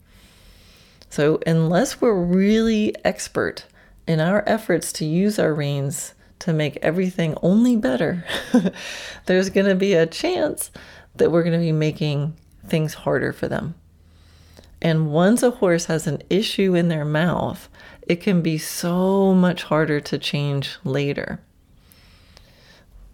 So, 1.13 1.39
unless 1.45 2.01
we're 2.01 2.19
really 2.19 2.95
expert 3.05 3.65
in 4.07 4.19
our 4.19 4.43
efforts 4.47 4.91
to 4.93 5.05
use 5.05 5.37
our 5.37 5.53
reins 5.53 6.15
to 6.39 6.53
make 6.53 6.77
everything 6.77 7.37
only 7.43 7.75
better, 7.75 8.25
there's 9.27 9.51
going 9.51 9.67
to 9.67 9.75
be 9.75 9.93
a 9.93 10.07
chance 10.07 10.71
that 11.13 11.31
we're 11.31 11.43
going 11.43 11.53
to 11.53 11.63
be 11.63 11.71
making 11.71 12.35
things 12.65 12.95
harder 12.95 13.31
for 13.31 13.47
them. 13.47 13.75
And 14.81 15.11
once 15.11 15.43
a 15.43 15.51
horse 15.51 15.85
has 15.85 16.07
an 16.07 16.23
issue 16.31 16.73
in 16.73 16.87
their 16.87 17.05
mouth, 17.05 17.69
it 18.07 18.15
can 18.15 18.41
be 18.41 18.57
so 18.57 19.35
much 19.35 19.61
harder 19.61 19.99
to 19.99 20.17
change 20.17 20.77
later 20.83 21.39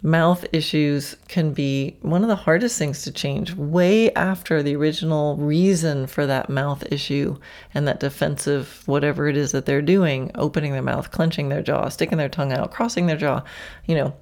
mouth 0.02 0.46
issues 0.54 1.18
can 1.28 1.52
be 1.52 1.98
one 2.02 2.22
of 2.22 2.30
the 2.30 2.36
hardest 2.36 2.78
things 2.78 3.04
to 3.04 3.12
change 3.12 3.54
way 3.56 4.14
after 4.14 4.64
the 4.64 4.76
original 4.76 5.36
reason 5.36 6.08
for 6.08 6.26
that 6.26 6.50
mouth 6.50 6.84
issue 6.90 7.38
and 7.74 7.86
that 7.86 8.00
defensive 8.00 8.82
whatever 8.86 9.28
it 9.28 9.36
is 9.36 9.52
that 9.52 9.66
they're 9.66 9.82
doing 9.82 10.32
opening 10.36 10.72
their 10.72 10.82
mouth 10.82 11.12
clenching 11.12 11.50
their 11.50 11.62
jaw 11.62 11.90
sticking 11.90 12.18
their 12.18 12.30
tongue 12.30 12.54
out 12.54 12.72
crossing 12.72 13.08
their 13.08 13.18
jaw 13.18 13.44
you 13.88 13.96
know 13.96 14.14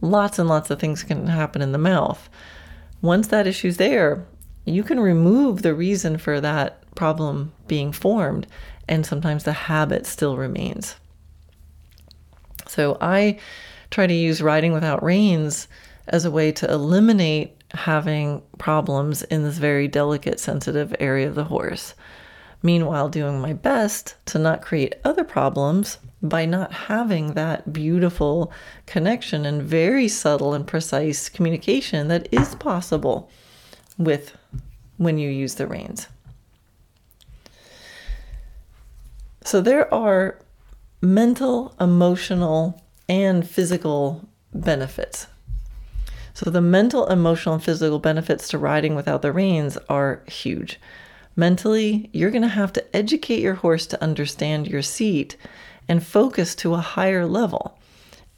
lots 0.00 0.38
and 0.38 0.48
lots 0.48 0.70
of 0.70 0.80
things 0.80 1.02
can 1.02 1.26
happen 1.26 1.62
in 1.62 1.72
the 1.72 1.78
mouth. 1.78 2.28
Once 3.02 3.28
that 3.28 3.46
issue's 3.46 3.76
there 3.76 4.26
you 4.64 4.82
can 4.82 5.00
remove 5.00 5.62
the 5.62 5.74
reason 5.74 6.18
for 6.18 6.40
that 6.40 6.82
problem 6.94 7.52
being 7.66 7.92
formed 7.92 8.46
and 8.88 9.06
sometimes 9.06 9.44
the 9.44 9.52
habit 9.52 10.06
still 10.06 10.36
remains. 10.36 10.96
So 12.66 12.98
i 13.00 13.38
try 13.90 14.06
to 14.06 14.14
use 14.14 14.42
riding 14.42 14.72
without 14.72 15.02
reins 15.02 15.68
as 16.06 16.24
a 16.24 16.30
way 16.30 16.52
to 16.52 16.70
eliminate 16.70 17.56
having 17.72 18.42
problems 18.58 19.22
in 19.24 19.44
this 19.44 19.58
very 19.58 19.88
delicate, 19.88 20.40
sensitive 20.40 20.94
area 20.98 21.28
of 21.28 21.34
the 21.34 21.44
horse. 21.44 21.94
Meanwhile, 22.62 23.08
doing 23.08 23.40
my 23.40 23.52
best 23.52 24.16
to 24.26 24.38
not 24.38 24.62
create 24.62 24.94
other 25.04 25.24
problems 25.24 25.98
by 26.22 26.44
not 26.44 26.72
having 26.72 27.32
that 27.34 27.72
beautiful 27.72 28.52
connection 28.86 29.46
and 29.46 29.62
very 29.62 30.08
subtle 30.08 30.52
and 30.52 30.66
precise 30.66 31.28
communication 31.28 32.08
that 32.08 32.28
is 32.30 32.54
possible 32.56 33.30
with 33.96 34.36
when 34.98 35.16
you 35.16 35.30
use 35.30 35.54
the 35.54 35.66
reins. 35.66 36.08
So 39.42 39.62
there 39.62 39.92
are 39.92 40.38
mental, 41.00 41.74
emotional, 41.80 42.82
and 43.10 43.46
physical 43.46 44.28
benefits. 44.54 45.26
So, 46.32 46.48
the 46.48 46.60
mental, 46.60 47.08
emotional, 47.08 47.56
and 47.56 47.64
physical 47.64 47.98
benefits 47.98 48.46
to 48.48 48.58
riding 48.58 48.94
without 48.94 49.20
the 49.20 49.32
reins 49.32 49.76
are 49.88 50.22
huge. 50.28 50.80
Mentally, 51.34 52.08
you're 52.12 52.30
going 52.30 52.42
to 52.42 52.48
have 52.48 52.72
to 52.74 52.96
educate 52.96 53.42
your 53.42 53.54
horse 53.54 53.86
to 53.88 54.02
understand 54.02 54.68
your 54.68 54.80
seat 54.80 55.36
and 55.88 56.06
focus 56.06 56.54
to 56.54 56.74
a 56.74 56.78
higher 56.78 57.26
level. 57.26 57.76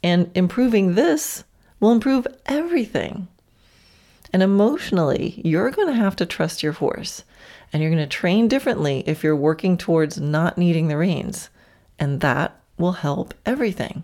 And 0.01 0.31
improving 0.33 0.95
this 0.95 1.43
will 1.79 1.91
improve 1.91 2.25
everything. 2.47 3.27
And 4.33 4.41
emotionally, 4.41 5.39
you're 5.45 5.69
going 5.69 5.87
to 5.87 5.93
have 5.93 6.15
to 6.15 6.25
trust 6.25 6.63
your 6.63 6.73
horse. 6.73 7.23
And 7.71 7.81
you're 7.81 7.91
going 7.91 8.03
to 8.03 8.17
train 8.17 8.47
differently 8.47 9.03
if 9.05 9.23
you're 9.23 9.35
working 9.35 9.77
towards 9.77 10.19
not 10.19 10.57
needing 10.57 10.87
the 10.87 10.97
reins. 10.97 11.49
And 11.99 12.21
that 12.21 12.59
will 12.79 12.93
help 12.93 13.35
everything. 13.45 14.03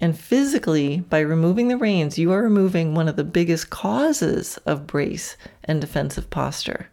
And 0.00 0.18
physically, 0.18 1.00
by 1.00 1.20
removing 1.20 1.68
the 1.68 1.76
reins, 1.76 2.18
you 2.18 2.32
are 2.32 2.42
removing 2.42 2.94
one 2.94 3.06
of 3.06 3.16
the 3.16 3.24
biggest 3.24 3.68
causes 3.68 4.56
of 4.64 4.86
brace 4.86 5.36
and 5.64 5.78
defensive 5.80 6.30
posture. 6.30 6.88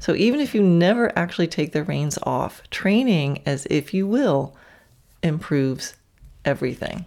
So 0.00 0.14
even 0.14 0.40
if 0.40 0.54
you 0.54 0.62
never 0.62 1.16
actually 1.16 1.46
take 1.46 1.72
the 1.72 1.84
reins 1.84 2.18
off, 2.22 2.62
training 2.70 3.42
as 3.44 3.66
if 3.66 3.92
you 3.92 4.06
will 4.06 4.56
improves 5.22 5.94
everything. 6.44 7.04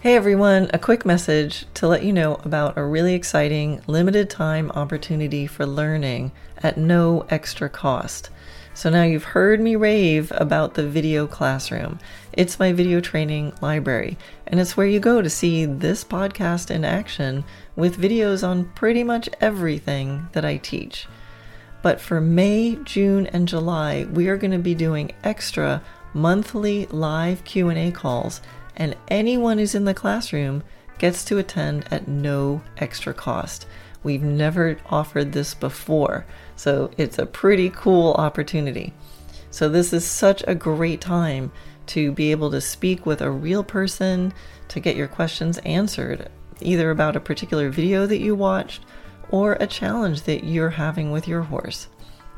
Hey 0.00 0.16
everyone, 0.16 0.70
a 0.72 0.78
quick 0.78 1.04
message 1.04 1.64
to 1.74 1.88
let 1.88 2.04
you 2.04 2.12
know 2.12 2.34
about 2.44 2.76
a 2.76 2.84
really 2.84 3.14
exciting 3.14 3.80
limited 3.86 4.28
time 4.28 4.70
opportunity 4.72 5.46
for 5.46 5.66
learning 5.66 6.30
at 6.62 6.76
no 6.76 7.26
extra 7.30 7.68
cost. 7.68 8.28
So 8.76 8.90
now 8.90 9.04
you've 9.04 9.22
heard 9.22 9.60
me 9.60 9.76
rave 9.76 10.32
about 10.34 10.74
the 10.74 10.86
video 10.86 11.28
classroom. 11.28 12.00
It's 12.32 12.58
my 12.58 12.72
video 12.72 13.00
training 13.00 13.52
library, 13.62 14.18
and 14.48 14.58
it's 14.58 14.76
where 14.76 14.86
you 14.86 14.98
go 14.98 15.22
to 15.22 15.30
see 15.30 15.64
this 15.64 16.02
podcast 16.02 16.72
in 16.72 16.84
action 16.84 17.44
with 17.76 18.00
videos 18.00 18.46
on 18.46 18.64
pretty 18.74 19.04
much 19.04 19.30
everything 19.40 20.28
that 20.32 20.44
I 20.44 20.56
teach. 20.56 21.06
But 21.82 22.00
for 22.00 22.20
May, 22.20 22.74
June, 22.82 23.28
and 23.28 23.46
July, 23.46 24.08
we 24.10 24.26
are 24.26 24.36
going 24.36 24.50
to 24.50 24.58
be 24.58 24.74
doing 24.74 25.12
extra 25.22 25.80
monthly 26.12 26.86
live 26.86 27.44
Q&A 27.44 27.92
calls 27.92 28.40
and 28.76 28.96
anyone 29.06 29.58
who's 29.58 29.76
in 29.76 29.84
the 29.84 29.94
classroom 29.94 30.64
gets 30.98 31.24
to 31.26 31.38
attend 31.38 31.86
at 31.92 32.08
no 32.08 32.60
extra 32.78 33.14
cost. 33.14 33.66
We've 34.04 34.22
never 34.22 34.76
offered 34.90 35.32
this 35.32 35.54
before, 35.54 36.24
so 36.54 36.90
it's 36.96 37.18
a 37.18 37.26
pretty 37.26 37.70
cool 37.70 38.12
opportunity. 38.12 38.92
So, 39.50 39.68
this 39.68 39.92
is 39.92 40.04
such 40.04 40.44
a 40.46 40.54
great 40.54 41.00
time 41.00 41.50
to 41.86 42.12
be 42.12 42.30
able 42.30 42.50
to 42.50 42.60
speak 42.60 43.06
with 43.06 43.20
a 43.20 43.30
real 43.30 43.64
person 43.64 44.32
to 44.68 44.80
get 44.80 44.96
your 44.96 45.08
questions 45.08 45.58
answered, 45.58 46.28
either 46.60 46.90
about 46.90 47.16
a 47.16 47.20
particular 47.20 47.70
video 47.70 48.06
that 48.06 48.20
you 48.20 48.34
watched 48.34 48.84
or 49.30 49.54
a 49.54 49.66
challenge 49.66 50.22
that 50.22 50.44
you're 50.44 50.70
having 50.70 51.10
with 51.10 51.26
your 51.26 51.42
horse. 51.42 51.88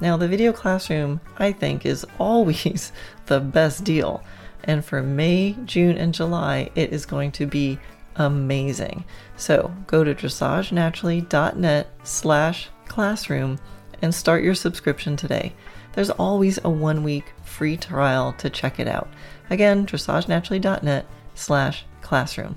Now, 0.01 0.17
the 0.17 0.29
video 0.29 0.53
classroom, 0.53 1.21
I 1.37 1.53
think, 1.53 1.85
is 1.85 2.07
always 2.19 2.93
the 3.27 3.41
best 3.41 3.85
deal 3.85 4.23
and 4.67 4.85
for 4.85 5.03
May, 5.03 5.57
June, 5.65 5.97
and 5.97 6.13
July, 6.13 6.71
it 6.75 6.93
is 6.93 7.07
going 7.07 7.33
to 7.33 7.47
be 7.47 7.79
amazing. 8.17 9.05
So 9.37 9.75
go 9.87 10.05
to 10.05 10.15
dressagenaturally.net 10.15 11.89
slash 12.03 12.69
classroom 12.87 13.59
and 14.03 14.15
start 14.15 14.45
your 14.45 14.55
subscription 14.55 15.17
today. 15.17 15.53
There's 15.93 16.11
always 16.11 16.59
a 16.63 16.71
one 16.71 17.03
week 17.03 17.33
free 17.45 17.77
trial 17.77 18.35
to 18.35 18.51
check 18.51 18.79
it 18.79 18.89
out. 18.89 19.09
Again, 19.51 19.87
dressagenaturally.net 19.87 21.07
slash 21.35 21.85
classroom. 22.03 22.57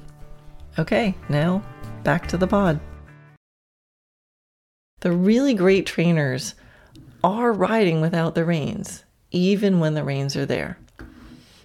Okay, 0.78 1.16
now 1.30 1.64
back 2.04 2.28
to 2.28 2.38
the 2.38 2.48
pod. 2.48 2.80
The 5.02 5.12
really 5.12 5.54
great 5.54 5.86
trainers 5.86 6.56
are 7.24 7.54
riding 7.54 8.02
without 8.02 8.36
the 8.36 8.44
reins, 8.44 9.06
even 9.32 9.80
when 9.80 9.94
the 9.94 10.04
reins 10.04 10.36
are 10.36 10.46
there. 10.46 10.78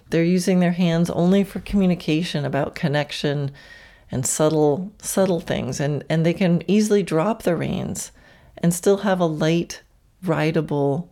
They're 0.09 0.23
using 0.23 0.59
their 0.59 0.71
hands 0.71 1.09
only 1.09 1.43
for 1.43 1.59
communication 1.59 2.45
about 2.45 2.75
connection 2.75 3.51
and 4.11 4.25
subtle 4.25 4.91
subtle 4.99 5.39
things 5.39 5.79
and 5.79 6.03
and 6.09 6.25
they 6.25 6.33
can 6.33 6.63
easily 6.67 7.03
drop 7.03 7.43
the 7.43 7.55
reins 7.55 8.11
and 8.57 8.73
still 8.73 8.97
have 8.97 9.19
a 9.19 9.25
light 9.25 9.81
rideable 10.23 11.09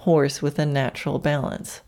horse 0.00 0.42
with 0.42 0.58
a 0.58 0.66
natural 0.66 1.18
balance. 1.18 1.80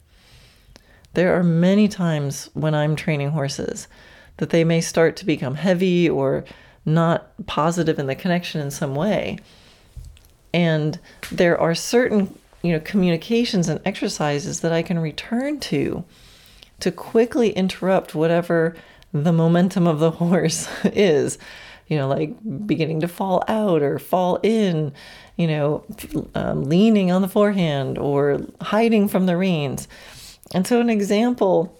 There 1.14 1.34
are 1.38 1.42
many 1.42 1.88
times 1.88 2.50
when 2.54 2.74
I'm 2.74 2.96
training 2.96 3.30
horses 3.30 3.88
that 4.38 4.50
they 4.50 4.64
may 4.64 4.80
start 4.80 5.16
to 5.16 5.26
become 5.26 5.54
heavy 5.54 6.08
or 6.08 6.44
not 6.84 7.46
positive 7.46 7.98
in 7.98 8.06
the 8.06 8.14
connection 8.14 8.60
in 8.60 8.70
some 8.70 8.94
way. 8.94 9.38
And 10.52 10.98
there 11.32 11.58
are 11.58 11.74
certain, 11.74 12.38
you 12.62 12.72
know, 12.72 12.80
communications 12.80 13.68
and 13.68 13.80
exercises 13.84 14.60
that 14.60 14.72
I 14.72 14.82
can 14.82 14.98
return 14.98 15.58
to 15.60 16.04
to 16.80 16.92
quickly 16.92 17.50
interrupt 17.50 18.14
whatever 18.14 18.76
the 19.12 19.32
momentum 19.32 19.86
of 19.86 19.98
the 19.98 20.10
horse 20.22 20.68
is. 20.84 21.38
You 21.88 21.96
know, 21.96 22.08
like 22.08 22.34
beginning 22.66 22.98
to 23.02 23.08
fall 23.08 23.44
out 23.46 23.80
or 23.80 24.00
fall 24.00 24.40
in, 24.42 24.92
you 25.36 25.46
know, 25.46 25.84
um, 26.34 26.64
leaning 26.64 27.12
on 27.12 27.22
the 27.22 27.28
forehand 27.28 27.96
or 27.96 28.40
hiding 28.60 29.06
from 29.06 29.26
the 29.26 29.36
reins. 29.36 29.86
And 30.52 30.66
so, 30.66 30.80
an 30.80 30.90
example 30.90 31.78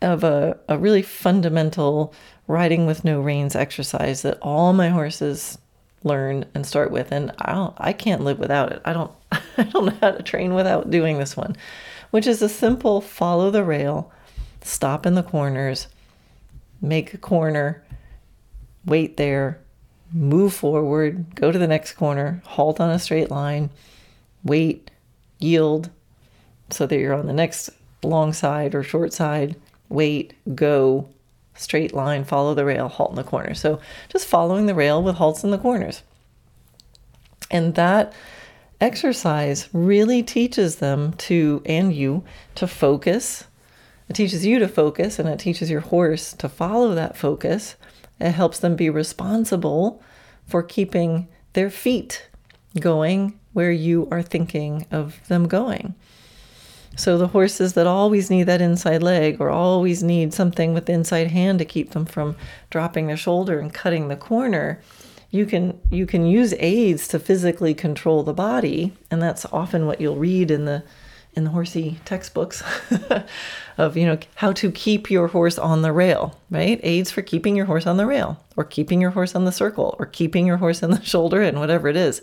of 0.00 0.24
a, 0.24 0.58
a 0.66 0.78
really 0.78 1.02
fundamental 1.02 2.14
riding 2.46 2.86
with 2.86 3.04
no 3.04 3.20
reins 3.20 3.54
exercise 3.54 4.22
that 4.22 4.38
all 4.40 4.72
my 4.72 4.88
horses 4.88 5.58
learn 6.02 6.46
and 6.54 6.66
start 6.66 6.90
with 6.90 7.12
and 7.12 7.32
I 7.38 7.70
I 7.76 7.92
can't 7.92 8.24
live 8.24 8.38
without 8.38 8.72
it. 8.72 8.80
I 8.86 8.94
don't 8.94 9.10
I 9.58 9.64
don't 9.64 9.84
know 9.84 9.96
how 10.00 10.12
to 10.12 10.22
train 10.22 10.54
without 10.54 10.90
doing 10.90 11.18
this 11.18 11.36
one 11.36 11.54
which 12.14 12.28
is 12.28 12.40
a 12.40 12.48
simple 12.48 13.00
follow 13.00 13.50
the 13.50 13.64
rail, 13.64 14.12
stop 14.64 15.06
in 15.06 15.14
the 15.14 15.22
corners, 15.22 15.86
make 16.80 17.14
a 17.14 17.18
corner, 17.18 17.84
wait 18.84 19.16
there, 19.16 19.60
move 20.12 20.52
forward, 20.54 21.34
go 21.34 21.52
to 21.52 21.58
the 21.58 21.68
next 21.68 21.92
corner, 21.92 22.42
halt 22.44 22.80
on 22.80 22.90
a 22.90 22.98
straight 22.98 23.30
line, 23.30 23.70
wait, 24.42 24.90
yield 25.38 25.90
so 26.70 26.86
that 26.86 26.98
you're 26.98 27.14
on 27.14 27.26
the 27.26 27.32
next 27.32 27.70
long 28.02 28.32
side 28.32 28.74
or 28.74 28.82
short 28.82 29.12
side, 29.12 29.54
wait, 29.88 30.32
go, 30.54 31.08
straight 31.54 31.92
line, 31.92 32.24
follow 32.24 32.54
the 32.54 32.64
rail, 32.64 32.88
halt 32.88 33.10
in 33.10 33.16
the 33.16 33.22
corner. 33.22 33.54
So 33.54 33.80
just 34.08 34.26
following 34.26 34.66
the 34.66 34.74
rail 34.74 35.02
with 35.02 35.16
halts 35.16 35.44
in 35.44 35.50
the 35.50 35.58
corners. 35.58 36.02
And 37.50 37.74
that 37.74 38.12
exercise 38.80 39.68
really 39.72 40.22
teaches 40.22 40.76
them 40.76 41.12
to, 41.14 41.62
and 41.66 41.92
you, 41.92 42.24
to 42.56 42.66
focus. 42.66 43.44
It 44.08 44.14
teaches 44.14 44.44
you 44.44 44.58
to 44.58 44.68
focus 44.68 45.18
and 45.18 45.28
it 45.28 45.38
teaches 45.38 45.70
your 45.70 45.80
horse 45.80 46.32
to 46.34 46.48
follow 46.48 46.94
that 46.94 47.16
focus. 47.16 47.76
It 48.20 48.32
helps 48.32 48.58
them 48.58 48.76
be 48.76 48.90
responsible 48.90 50.02
for 50.46 50.62
keeping 50.62 51.28
their 51.54 51.70
feet 51.70 52.28
going 52.78 53.38
where 53.52 53.72
you 53.72 54.08
are 54.10 54.22
thinking 54.22 54.86
of 54.90 55.26
them 55.28 55.48
going. 55.48 55.94
So 56.96 57.18
the 57.18 57.28
horses 57.28 57.72
that 57.72 57.86
always 57.86 58.30
need 58.30 58.44
that 58.44 58.60
inside 58.60 59.02
leg 59.02 59.40
or 59.40 59.50
always 59.50 60.02
need 60.02 60.32
something 60.32 60.74
with 60.74 60.86
the 60.86 60.92
inside 60.92 61.28
hand 61.28 61.58
to 61.58 61.64
keep 61.64 61.90
them 61.90 62.04
from 62.04 62.36
dropping 62.70 63.06
their 63.06 63.16
shoulder 63.16 63.58
and 63.58 63.74
cutting 63.74 64.08
the 64.08 64.16
corner, 64.16 64.80
you 65.30 65.44
can 65.46 65.80
you 65.90 66.06
can 66.06 66.24
use 66.24 66.54
aids 66.58 67.08
to 67.08 67.18
physically 67.18 67.74
control 67.74 68.22
the 68.22 68.32
body 68.32 68.92
and 69.10 69.20
that's 69.20 69.44
often 69.46 69.86
what 69.86 70.00
you'll 70.00 70.16
read 70.16 70.50
in 70.50 70.64
the 70.64 70.84
in 71.36 71.44
the 71.44 71.50
horsey 71.50 71.98
textbooks 72.04 72.62
of 73.78 73.96
you 73.96 74.06
know 74.06 74.18
how 74.36 74.52
to 74.52 74.70
keep 74.70 75.10
your 75.10 75.28
horse 75.28 75.58
on 75.58 75.82
the 75.82 75.92
rail 75.92 76.38
right 76.50 76.80
aids 76.82 77.10
for 77.10 77.22
keeping 77.22 77.56
your 77.56 77.66
horse 77.66 77.86
on 77.86 77.96
the 77.96 78.06
rail 78.06 78.42
or 78.56 78.64
keeping 78.64 79.00
your 79.00 79.10
horse 79.10 79.34
on 79.34 79.44
the 79.44 79.52
circle 79.52 79.96
or 79.98 80.06
keeping 80.06 80.46
your 80.46 80.58
horse 80.58 80.82
in 80.82 80.90
the 80.90 81.02
shoulder 81.04 81.42
and 81.42 81.58
whatever 81.58 81.88
it 81.88 81.96
is 81.96 82.22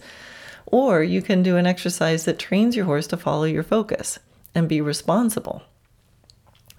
or 0.66 1.04
you 1.04 1.22
can 1.22 1.44
do 1.44 1.58
an 1.58 1.68
exercise 1.68 2.26
that 2.26 2.40
trains 2.40 2.76
your 2.76 2.86
horse 2.86 3.08
to 3.08 3.18
follow 3.18 3.44
your 3.44 3.64
focus 3.64 4.20
and 4.56 4.70
be 4.70 4.82
responsible 4.82 5.62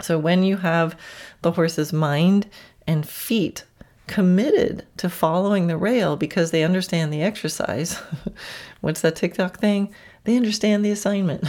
so 0.01 0.17
when 0.17 0.43
you 0.43 0.57
have 0.57 0.97
the 1.41 1.51
horse's 1.51 1.93
mind 1.93 2.49
and 2.87 3.07
feet 3.07 3.63
committed 4.07 4.85
to 4.97 5.09
following 5.09 5.67
the 5.67 5.77
rail 5.77 6.15
because 6.15 6.51
they 6.51 6.63
understand 6.63 7.11
the 7.11 7.21
exercise. 7.21 8.01
What's 8.81 9.01
that 9.01 9.15
TikTok 9.15 9.59
thing? 9.59 9.93
They 10.23 10.37
understand 10.37 10.83
the 10.83 10.91
assignment. 10.91 11.45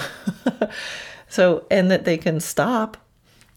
so, 1.28 1.64
and 1.70 1.90
that 1.90 2.04
they 2.04 2.16
can 2.16 2.40
stop 2.40 2.96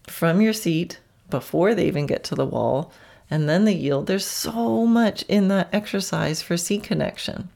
from 0.06 0.40
your 0.40 0.52
seat 0.52 1.00
before 1.30 1.74
they 1.74 1.86
even 1.86 2.06
get 2.06 2.24
to 2.24 2.34
the 2.34 2.46
wall 2.46 2.92
and 3.30 3.48
then 3.48 3.64
they 3.64 3.74
yield. 3.74 4.06
There's 4.06 4.26
so 4.26 4.86
much 4.86 5.22
in 5.24 5.48
that 5.48 5.68
exercise 5.72 6.40
for 6.40 6.56
seat 6.56 6.82
connection. 6.82 7.48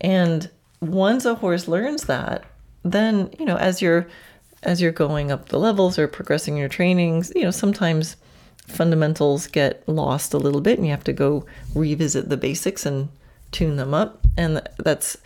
And 0.00 0.48
once 0.80 1.24
a 1.24 1.34
horse 1.34 1.68
learns 1.68 2.04
that, 2.04 2.44
then, 2.84 3.30
you 3.38 3.44
know, 3.44 3.56
as 3.56 3.82
you're 3.82 4.06
as 4.62 4.82
you're 4.82 4.92
going 4.92 5.32
up 5.32 5.48
the 5.48 5.58
levels 5.58 5.98
or 5.98 6.06
progressing 6.06 6.56
your 6.56 6.68
trainings, 6.68 7.32
you 7.34 7.42
know, 7.42 7.50
sometimes 7.50 8.16
fundamentals 8.66 9.46
get 9.46 9.82
lost 9.88 10.34
a 10.34 10.38
little 10.38 10.60
bit 10.60 10.78
and 10.78 10.86
you 10.86 10.92
have 10.92 11.04
to 11.04 11.14
go 11.14 11.46
revisit 11.74 12.28
the 12.28 12.36
basics 12.36 12.84
and 12.84 13.08
tune 13.52 13.76
them 13.76 13.94
up. 13.94 14.20
And 14.36 14.60
that's 14.78 15.16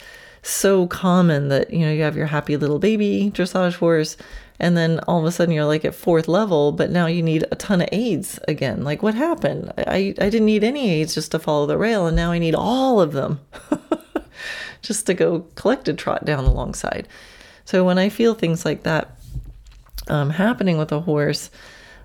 so 0.45 0.87
common 0.87 1.49
that, 1.49 1.73
you 1.73 1.81
know, 1.81 1.93
you 1.93 2.03
have 2.03 2.17
your 2.17 2.27
happy 2.27 2.57
little 2.57 2.79
baby 2.79 3.33
dressage 3.35 3.77
horse 3.77 4.17
and 4.61 4.77
then 4.77 5.01
all 5.09 5.19
of 5.19 5.25
a 5.25 5.33
sudden 5.33 5.55
you're 5.55 5.65
like 5.65 5.85
at 5.85 5.95
fourth 5.95 6.29
level, 6.29 6.71
but 6.71 6.91
now 6.91 7.07
you 7.07 7.23
need 7.23 7.45
a 7.51 7.57
ton 7.57 7.81
of 7.81 7.89
aids 7.91 8.39
again. 8.47 8.85
Like 8.85 9.03
what 9.03 9.15
happened? 9.15 9.73
I, 9.79 10.15
I 10.21 10.31
didn't 10.31 10.45
need 10.45 10.63
any 10.63 10.91
aids 10.91 11.15
just 11.15 11.33
to 11.33 11.39
follow 11.39 11.67
the 11.67 11.79
rail 11.79 12.07
and 12.07 12.15
now 12.15 12.31
I 12.31 12.39
need 12.39 12.55
all 12.55 13.01
of 13.01 13.13
them 13.13 13.41
just 14.83 15.07
to 15.07 15.15
go 15.15 15.41
collect 15.55 15.89
a 15.89 15.95
trot 15.95 16.25
down 16.25 16.45
alongside. 16.45 17.09
So 17.65 17.83
when 17.85 17.99
I 17.99 18.11
feel 18.11 18.35
things 18.35 18.65
like 18.65 18.83
that 18.83 19.19
um, 20.09 20.31
happening 20.31 20.77
with 20.77 20.93
a 20.93 21.01
horse, 21.01 21.51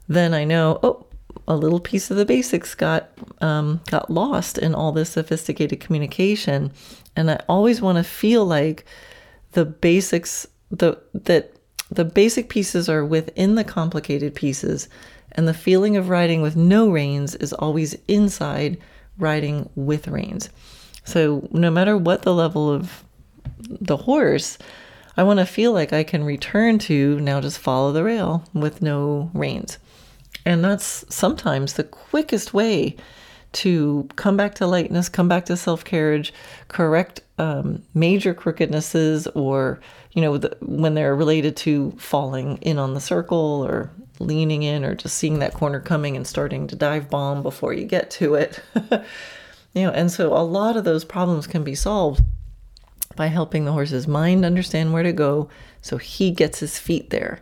then 0.08 0.34
I 0.34 0.46
know, 0.46 0.80
oh, 0.82 1.06
a 1.50 1.56
little 1.56 1.80
piece 1.80 2.12
of 2.12 2.18
the 2.18 2.26
basics 2.26 2.76
got 2.76 3.10
um, 3.42 3.82
got 3.90 4.10
lost 4.10 4.60
in 4.60 4.76
all 4.76 4.92
this 4.92 5.10
sophisticated 5.10 5.80
communication, 5.80 6.72
and 7.16 7.30
I 7.32 7.42
always 7.50 7.82
want 7.82 7.98
to 7.98 8.04
feel 8.04 8.46
like 8.46 8.86
the 9.54 9.66
basics 9.66 10.48
the 10.70 11.02
that 11.14 11.54
the 11.90 12.06
basic 12.06 12.50
pieces 12.50 12.88
are 12.88 13.04
within 13.04 13.56
the 13.56 13.64
complicated 13.64 14.36
pieces, 14.36 14.88
and 15.32 15.48
the 15.48 15.54
feeling 15.54 15.98
of 15.98 16.10
riding 16.10 16.44
with 16.44 16.56
no 16.56 16.90
reins 16.90 17.34
is 17.36 17.52
always 17.52 17.98
inside 18.08 18.78
riding 19.18 19.70
with 19.76 20.08
reins. 20.08 20.50
So 21.04 21.48
no 21.52 21.72
matter 21.72 21.98
what 21.98 22.22
the 22.22 22.34
level 22.34 22.72
of 22.72 23.04
the 23.58 23.98
horse, 23.98 24.60
I 25.18 25.24
want 25.24 25.40
to 25.40 25.46
feel 25.48 25.74
like 25.74 25.92
I 25.92 26.04
can 26.04 26.24
return 26.24 26.78
to 26.80 27.20
now 27.20 27.42
just 27.42 27.58
follow 27.58 27.92
the 27.92 28.04
rail 28.04 28.44
with 28.54 28.84
no 28.84 29.32
reins. 29.34 29.80
And 30.46 30.64
that's 30.64 31.06
sometimes 31.14 31.74
the 31.74 31.84
quickest 31.84 32.54
way 32.54 32.96
to 33.52 34.08
come 34.16 34.38
back 34.38 34.56
to 34.56 34.68
lightness, 34.68 35.10
come 35.10 35.28
back 35.28 35.46
to 35.46 35.58
self 35.58 35.84
carriage, 35.84 36.34
correct 36.68 37.22
um, 37.38 37.84
major 37.94 38.34
crookednesses, 38.34 39.28
or, 39.36 39.80
you 40.14 40.22
know, 40.22 40.38
the, 40.38 40.56
when 40.62 40.94
they're 40.94 41.16
related 41.16 41.56
to 41.58 41.92
falling 41.98 42.58
in 42.58 42.78
on 42.78 42.94
the 42.94 43.02
circle 43.02 43.66
or 43.66 43.92
leaning 44.20 44.64
in 44.64 44.84
or 44.84 44.94
just 44.94 45.18
seeing 45.18 45.40
that 45.40 45.54
corner 45.54 45.80
coming 45.80 46.16
and 46.16 46.28
starting 46.28 46.68
to 46.68 46.76
dive 46.76 47.10
bomb 47.10 47.42
before 47.42 47.74
you 47.74 47.86
get 47.86 48.12
to 48.12 48.36
it. 48.36 48.60
you 49.74 49.84
know, 49.84 49.92
and 49.92 50.12
so 50.12 50.34
a 50.34 50.44
lot 50.44 50.78
of 50.78 50.84
those 50.84 51.06
problems 51.06 51.48
can 51.48 51.64
be 51.64 51.76
solved 51.76 52.22
by 53.16 53.28
helping 53.28 53.66
the 53.66 53.72
horse's 53.72 54.08
mind 54.08 54.46
understand 54.46 54.94
where 54.94 55.04
to 55.04 55.14
go 55.14 55.50
so 55.82 55.98
he 55.98 56.32
gets 56.32 56.60
his 56.60 56.78
feet 56.78 57.10
there. 57.10 57.42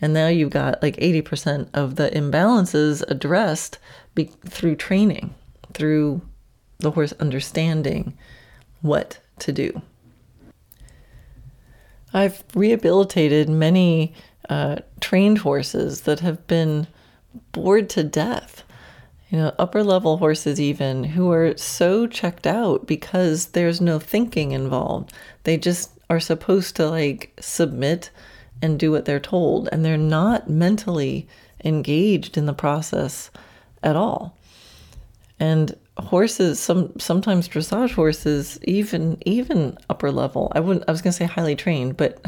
And 0.00 0.14
now 0.14 0.28
you've 0.28 0.50
got 0.50 0.82
like 0.82 0.96
80% 0.96 1.68
of 1.74 1.96
the 1.96 2.10
imbalances 2.10 3.02
addressed 3.08 3.78
be- 4.14 4.30
through 4.46 4.76
training, 4.76 5.34
through 5.74 6.22
the 6.78 6.92
horse 6.92 7.12
understanding 7.20 8.16
what 8.80 9.18
to 9.40 9.52
do. 9.52 9.82
I've 12.12 12.42
rehabilitated 12.54 13.48
many 13.48 14.14
uh, 14.48 14.76
trained 15.00 15.38
horses 15.38 16.02
that 16.02 16.20
have 16.20 16.46
been 16.46 16.86
bored 17.52 17.88
to 17.90 18.02
death. 18.02 18.64
You 19.28 19.38
know, 19.38 19.54
upper 19.58 19.84
level 19.84 20.16
horses, 20.16 20.60
even 20.60 21.04
who 21.04 21.30
are 21.30 21.56
so 21.56 22.08
checked 22.08 22.48
out 22.48 22.86
because 22.88 23.46
there's 23.46 23.80
no 23.80 24.00
thinking 24.00 24.50
involved. 24.50 25.12
They 25.44 25.56
just 25.56 25.92
are 26.08 26.18
supposed 26.18 26.74
to 26.76 26.88
like 26.88 27.32
submit 27.38 28.10
and 28.62 28.78
do 28.78 28.90
what 28.90 29.04
they're 29.04 29.20
told, 29.20 29.68
and 29.72 29.84
they're 29.84 29.96
not 29.96 30.48
mentally 30.48 31.28
engaged 31.64 32.36
in 32.36 32.46
the 32.46 32.52
process 32.52 33.30
at 33.82 33.96
all. 33.96 34.36
And 35.38 35.74
horses, 35.96 36.60
some 36.60 36.98
sometimes 36.98 37.48
dressage 37.48 37.94
horses, 37.94 38.58
even 38.64 39.18
even 39.24 39.78
upper 39.88 40.12
level. 40.12 40.52
I 40.54 40.60
wouldn't. 40.60 40.84
I 40.88 40.92
was 40.92 41.02
going 41.02 41.12
to 41.12 41.16
say 41.16 41.24
highly 41.24 41.56
trained, 41.56 41.96
but 41.96 42.24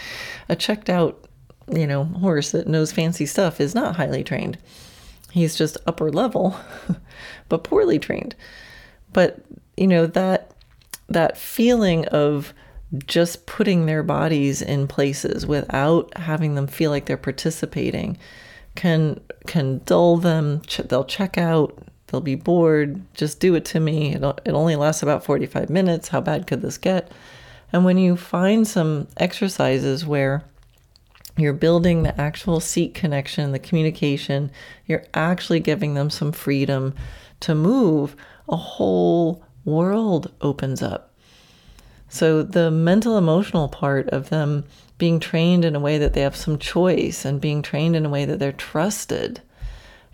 a 0.48 0.56
checked 0.56 0.90
out 0.90 1.26
you 1.72 1.86
know, 1.86 2.04
horse 2.04 2.52
that 2.52 2.66
knows 2.66 2.92
fancy 2.92 3.26
stuff 3.26 3.60
is 3.60 3.74
not 3.74 3.96
highly 3.96 4.24
trained. 4.24 4.58
He's 5.30 5.54
just 5.54 5.76
upper 5.86 6.10
level, 6.10 6.56
but 7.48 7.64
poorly 7.64 7.98
trained. 7.98 8.34
But, 9.12 9.40
you 9.76 9.86
know, 9.86 10.06
that 10.06 10.52
that 11.08 11.36
feeling 11.36 12.06
of 12.06 12.54
just 13.06 13.46
putting 13.46 13.86
their 13.86 14.02
bodies 14.02 14.62
in 14.62 14.88
places 14.88 15.46
without 15.46 16.16
having 16.16 16.54
them 16.54 16.66
feel 16.66 16.90
like 16.90 17.06
they're 17.06 17.16
participating 17.16 18.18
can 18.74 19.20
can 19.46 19.80
dull 19.84 20.16
them. 20.16 20.62
They'll 20.86 21.04
check 21.04 21.38
out. 21.38 21.76
They'll 22.06 22.20
be 22.20 22.34
bored. 22.34 23.02
Just 23.14 23.40
do 23.40 23.54
it 23.54 23.64
to 23.66 23.80
me. 23.80 24.14
It'll, 24.14 24.38
it 24.44 24.52
only 24.52 24.76
lasts 24.76 25.02
about 25.02 25.24
45 25.24 25.70
minutes. 25.70 26.08
How 26.08 26.20
bad 26.20 26.46
could 26.46 26.62
this 26.62 26.78
get? 26.78 27.10
And 27.72 27.84
when 27.84 27.98
you 27.98 28.16
find 28.16 28.66
some 28.66 29.06
exercises 29.16 30.04
where 30.04 30.44
you're 31.40 31.52
building 31.52 32.02
the 32.02 32.20
actual 32.20 32.60
seat 32.60 32.94
connection, 32.94 33.52
the 33.52 33.58
communication. 33.58 34.50
You're 34.86 35.04
actually 35.14 35.60
giving 35.60 35.94
them 35.94 36.10
some 36.10 36.32
freedom 36.32 36.94
to 37.40 37.54
move. 37.54 38.14
A 38.48 38.56
whole 38.56 39.42
world 39.64 40.32
opens 40.40 40.82
up. 40.82 41.09
So, 42.10 42.42
the 42.42 42.70
mental 42.70 43.16
emotional 43.16 43.68
part 43.68 44.08
of 44.10 44.28
them 44.28 44.64
being 44.98 45.18
trained 45.20 45.64
in 45.64 45.74
a 45.74 45.80
way 45.80 45.96
that 45.96 46.12
they 46.12 46.20
have 46.20 46.36
some 46.36 46.58
choice 46.58 47.24
and 47.24 47.40
being 47.40 47.62
trained 47.62 47.96
in 47.96 48.04
a 48.04 48.10
way 48.10 48.26
that 48.26 48.38
they're 48.38 48.52
trusted 48.52 49.40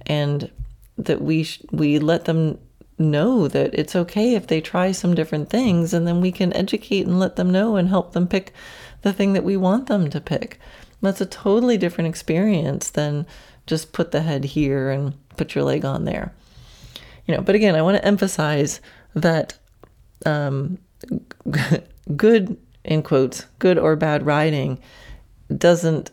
and 0.06 0.50
that 0.96 1.20
we 1.20 1.42
sh- 1.42 1.62
we 1.72 1.98
let 1.98 2.26
them 2.26 2.58
know 2.98 3.48
that 3.48 3.74
it's 3.74 3.96
okay 3.96 4.34
if 4.34 4.46
they 4.46 4.60
try 4.60 4.92
some 4.92 5.14
different 5.14 5.50
things 5.50 5.92
and 5.92 6.06
then 6.06 6.20
we 6.20 6.30
can 6.30 6.52
educate 6.52 7.06
and 7.06 7.18
let 7.18 7.36
them 7.36 7.50
know 7.50 7.76
and 7.76 7.88
help 7.88 8.12
them 8.12 8.28
pick 8.28 8.52
the 9.02 9.12
thing 9.12 9.32
that 9.32 9.44
we 9.44 9.56
want 9.56 9.86
them 9.86 10.08
to 10.08 10.20
pick 10.20 10.58
that's 11.02 11.20
a 11.20 11.26
totally 11.26 11.76
different 11.76 12.08
experience 12.08 12.90
than 12.90 13.26
just 13.66 13.92
put 13.92 14.10
the 14.10 14.22
head 14.22 14.44
here 14.44 14.90
and 14.90 15.14
put 15.36 15.54
your 15.54 15.64
leg 15.64 15.84
on 15.84 16.04
there. 16.04 16.32
You 17.26 17.34
know, 17.34 17.42
but 17.42 17.54
again, 17.54 17.74
I 17.74 17.82
want 17.82 17.96
to 17.96 18.04
emphasize 18.04 18.80
that 19.14 19.58
um, 20.24 20.78
good, 22.16 22.56
in 22.84 23.02
quotes, 23.02 23.46
good 23.58 23.78
or 23.78 23.96
bad 23.96 24.24
riding 24.24 24.78
doesn't 25.56 26.10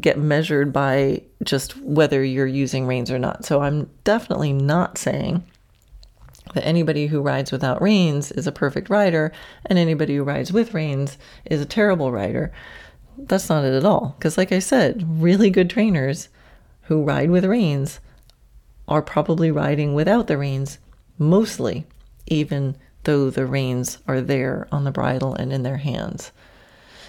get 0.00 0.18
measured 0.18 0.72
by 0.72 1.22
just 1.42 1.76
whether 1.78 2.22
you're 2.22 2.46
using 2.46 2.86
reins 2.86 3.10
or 3.10 3.18
not. 3.18 3.44
So 3.44 3.62
I'm 3.62 3.90
definitely 4.04 4.52
not 4.52 4.98
saying 4.98 5.44
that 6.54 6.66
anybody 6.66 7.06
who 7.06 7.20
rides 7.20 7.52
without 7.52 7.80
reins 7.80 8.32
is 8.32 8.46
a 8.46 8.52
perfect 8.52 8.90
rider 8.90 9.32
and 9.66 9.78
anybody 9.78 10.16
who 10.16 10.22
rides 10.22 10.52
with 10.52 10.74
reins 10.74 11.18
is 11.44 11.60
a 11.60 11.66
terrible 11.66 12.12
rider 12.12 12.52
that's 13.18 13.48
not 13.48 13.64
it 13.64 13.74
at 13.74 13.84
all. 13.84 14.14
Because, 14.18 14.36
like 14.36 14.52
I 14.52 14.58
said, 14.58 15.04
really 15.20 15.50
good 15.50 15.70
trainers 15.70 16.28
who 16.82 17.02
ride 17.02 17.30
with 17.30 17.44
reins 17.44 18.00
are 18.88 19.02
probably 19.02 19.50
riding 19.50 19.94
without 19.94 20.26
the 20.26 20.38
reins, 20.38 20.78
mostly, 21.18 21.86
even 22.26 22.76
though 23.06 23.30
the 23.30 23.46
reins 23.46 23.98
are 24.06 24.20
there 24.20 24.66
on 24.72 24.82
the 24.84 24.90
bridle 24.90 25.34
and 25.34 25.52
in 25.52 25.62
their 25.62 25.76
hands. 25.76 26.32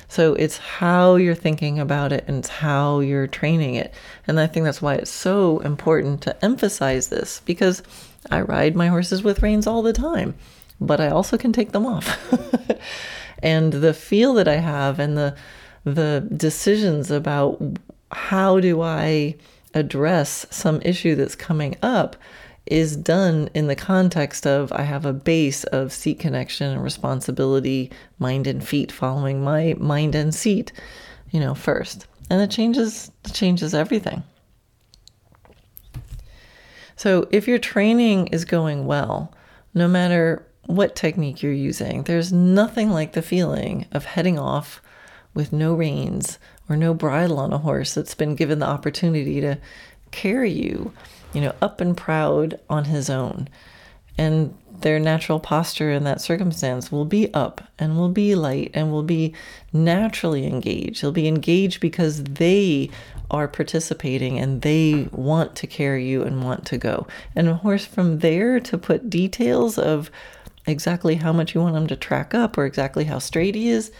So 0.07 0.35
it's 0.35 0.57
how 0.57 1.15
you're 1.15 1.35
thinking 1.35 1.79
about 1.79 2.13
it 2.13 2.23
and 2.27 2.37
it's 2.37 2.47
how 2.47 2.99
you're 2.99 3.27
training 3.27 3.75
it. 3.75 3.93
And 4.27 4.39
I 4.39 4.47
think 4.47 4.63
that's 4.63 4.81
why 4.81 4.93
it's 4.95 5.11
so 5.11 5.59
important 5.59 6.21
to 6.21 6.45
emphasize 6.45 7.09
this 7.09 7.41
because 7.45 7.83
I 8.29 8.41
ride 8.41 8.75
my 8.75 8.87
horses 8.87 9.23
with 9.23 9.41
reins 9.41 9.67
all 9.67 9.81
the 9.81 9.91
time, 9.91 10.35
but 10.79 11.01
I 11.01 11.09
also 11.09 11.37
can 11.37 11.51
take 11.51 11.71
them 11.71 11.85
off. 11.85 12.17
and 13.43 13.73
the 13.73 13.93
feel 13.93 14.33
that 14.35 14.47
I 14.47 14.57
have 14.57 14.99
and 14.99 15.17
the 15.17 15.35
the 15.83 16.27
decisions 16.35 17.11
about 17.11 17.61
how 18.11 18.59
do 18.59 18.81
I 18.81 19.35
address 19.73 20.45
some 20.49 20.81
issue 20.83 21.15
that's 21.15 21.35
coming 21.35 21.77
up 21.81 22.17
is 22.71 22.95
done 22.95 23.49
in 23.53 23.67
the 23.67 23.75
context 23.75 24.45
of 24.45 24.71
I 24.71 24.83
have 24.83 25.05
a 25.05 25.13
base 25.13 25.63
of 25.65 25.91
seat 25.91 26.19
connection 26.19 26.71
and 26.71 26.83
responsibility, 26.83 27.91
mind 28.19 28.47
and 28.47 28.65
feet 28.65 28.91
following 28.91 29.43
my 29.43 29.75
mind 29.77 30.15
and 30.15 30.33
seat, 30.33 30.71
you 31.31 31.39
know, 31.39 31.55
first. 31.55 32.07
And 32.29 32.41
it 32.41 32.51
changes 32.51 33.11
it 33.25 33.33
changes 33.33 33.73
everything. 33.73 34.23
So 36.95 37.27
if 37.31 37.47
your 37.47 37.59
training 37.59 38.27
is 38.27 38.43
going 38.43 38.87
well, 38.87 39.33
no 39.73 39.87
matter 39.87 40.45
what 40.65 40.95
technique 40.95 41.41
you're 41.41 41.53
using, 41.53 42.03
there's 42.03 42.33
nothing 42.33 42.89
like 42.89 43.13
the 43.13 43.21
feeling 43.21 43.85
of 43.91 44.05
heading 44.05 44.39
off 44.39 44.81
with 45.33 45.53
no 45.53 45.75
reins 45.75 46.39
or 46.67 46.75
no 46.75 46.93
bridle 46.93 47.39
on 47.39 47.53
a 47.53 47.59
horse 47.59 47.93
that's 47.93 48.15
been 48.15 48.35
given 48.35 48.59
the 48.59 48.65
opportunity 48.65 49.39
to 49.39 49.57
carry 50.11 50.51
you, 50.51 50.91
you 51.33 51.41
know, 51.41 51.53
up 51.61 51.81
and 51.81 51.95
proud 51.95 52.59
on 52.69 52.85
his 52.85 53.09
own. 53.09 53.47
And 54.17 54.57
their 54.81 54.99
natural 54.99 55.39
posture 55.39 55.91
in 55.91 56.03
that 56.03 56.21
circumstance 56.21 56.91
will 56.91 57.05
be 57.05 57.33
up 57.33 57.61
and 57.79 57.97
will 57.97 58.09
be 58.09 58.35
light 58.35 58.71
and 58.73 58.91
will 58.91 59.03
be 59.03 59.33
naturally 59.73 60.45
engaged. 60.45 61.01
They'll 61.01 61.11
be 61.11 61.27
engaged 61.27 61.79
because 61.79 62.23
they 62.23 62.89
are 63.29 63.47
participating 63.47 64.39
and 64.39 64.61
they 64.61 65.09
want 65.11 65.55
to 65.57 65.67
carry 65.67 66.07
you 66.07 66.23
and 66.23 66.43
want 66.43 66.65
to 66.67 66.77
go. 66.77 67.07
And 67.35 67.47
of 67.47 67.61
course, 67.61 67.85
from 67.85 68.19
there 68.19 68.59
to 68.61 68.77
put 68.77 69.09
details 69.09 69.77
of 69.77 70.11
exactly 70.65 71.15
how 71.15 71.33
much 71.33 71.55
you 71.55 71.61
want 71.61 71.73
them 71.73 71.87
to 71.87 71.95
track 71.95 72.33
up 72.33 72.57
or 72.57 72.65
exactly 72.65 73.05
how 73.05 73.19
straight 73.19 73.55
he 73.55 73.69
is, 73.69 73.91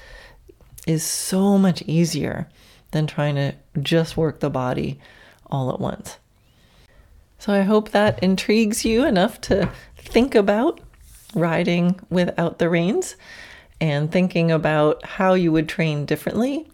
is 0.86 1.04
so 1.04 1.58
much 1.58 1.82
easier 1.84 2.48
than 2.92 3.08
trying 3.08 3.36
to 3.36 3.54
just 3.82 4.16
work 4.16 4.40
the 4.40 4.50
body 4.50 5.00
all 5.48 5.74
at 5.74 5.80
once. 5.80 6.18
So 7.40 7.54
I 7.54 7.62
hope 7.62 7.92
that 7.92 8.22
intrigues 8.24 8.84
you 8.84 9.06
enough 9.06 9.40
to 9.42 9.70
think 9.96 10.36
about 10.36 10.80
riding 11.36 12.00
without 12.10 12.60
the 12.60 12.70
reins 12.70 13.16
and 13.80 14.12
thinking 14.12 14.52
about 14.52 15.06
how 15.06 15.34
you 15.34 15.52
would 15.52 15.70
train 15.70 16.06
differently 16.06 16.70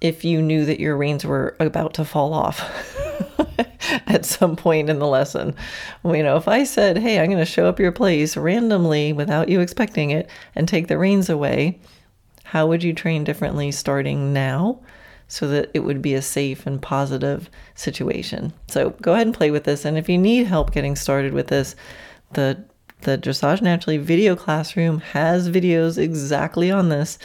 if 0.00 0.24
you 0.24 0.40
knew 0.42 0.64
that 0.64 0.80
your 0.80 0.96
reins 0.96 1.24
were 1.24 1.56
about 1.60 1.94
to 1.94 2.04
fall 2.04 2.32
off 2.32 2.60
at 4.06 4.24
some 4.24 4.56
point 4.56 4.88
in 4.88 4.98
the 4.98 5.06
lesson. 5.06 5.54
You 6.04 6.22
know, 6.22 6.36
if 6.36 6.48
I 6.48 6.64
said, 6.64 6.98
hey, 6.98 7.20
I'm 7.20 7.26
going 7.26 7.38
to 7.38 7.44
show 7.44 7.66
up 7.66 7.78
your 7.78 7.92
place 7.92 8.36
randomly 8.36 9.12
without 9.12 9.48
you 9.48 9.60
expecting 9.60 10.10
it 10.10 10.28
and 10.54 10.66
take 10.66 10.88
the 10.88 10.98
reins 10.98 11.28
away, 11.28 11.78
how 12.44 12.66
would 12.66 12.82
you 12.82 12.92
train 12.92 13.24
differently 13.24 13.70
starting 13.70 14.32
now 14.32 14.80
so 15.30 15.48
that 15.48 15.70
it 15.72 15.80
would 15.80 16.02
be 16.02 16.12
a 16.14 16.20
safe 16.20 16.66
and 16.66 16.82
positive 16.82 17.48
situation? 17.74 18.52
So 18.68 18.90
go 19.00 19.14
ahead 19.14 19.26
and 19.26 19.34
play 19.34 19.50
with 19.50 19.64
this. 19.64 19.86
And 19.86 19.96
if 19.96 20.08
you 20.08 20.18
need 20.18 20.46
help 20.46 20.72
getting 20.72 20.96
started 20.96 21.32
with 21.32 21.46
this, 21.46 21.74
the 22.34 22.62
the 23.02 23.16
Dressage 23.16 23.62
Naturally 23.62 23.96
video 23.96 24.36
classroom 24.36 25.00
has 25.00 25.48
videos 25.48 25.96
exactly 25.96 26.70
on 26.70 26.90
this. 26.90 27.18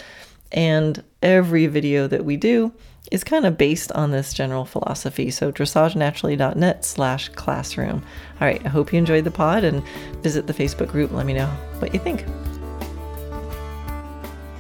And 0.54 1.04
every 1.22 1.68
video 1.68 2.08
that 2.08 2.24
we 2.24 2.38
do 2.38 2.72
is 3.12 3.24
kind 3.24 3.46
of 3.46 3.58
based 3.58 3.92
on 3.92 4.12
this 4.12 4.34
general 4.34 4.66
philosophy. 4.66 5.30
So 5.32 5.52
dressagenaturally.net 5.52 6.86
slash 6.86 7.30
classroom. 7.30 8.04
All 8.40 8.48
right, 8.48 8.66
I 8.66 8.70
hope 8.70 8.94
you 8.94 9.00
enjoyed 9.00 9.26
the 9.26 9.32
pod 9.32 9.64
and 9.64 9.84
visit 10.22 10.48
the 10.48 10.54
Facebook 10.54 10.90
group. 10.90 11.12
Let 11.12 11.26
me 11.26 11.34
know 11.34 11.48
what 11.80 11.94
you 11.94 12.00
think. 12.00 12.26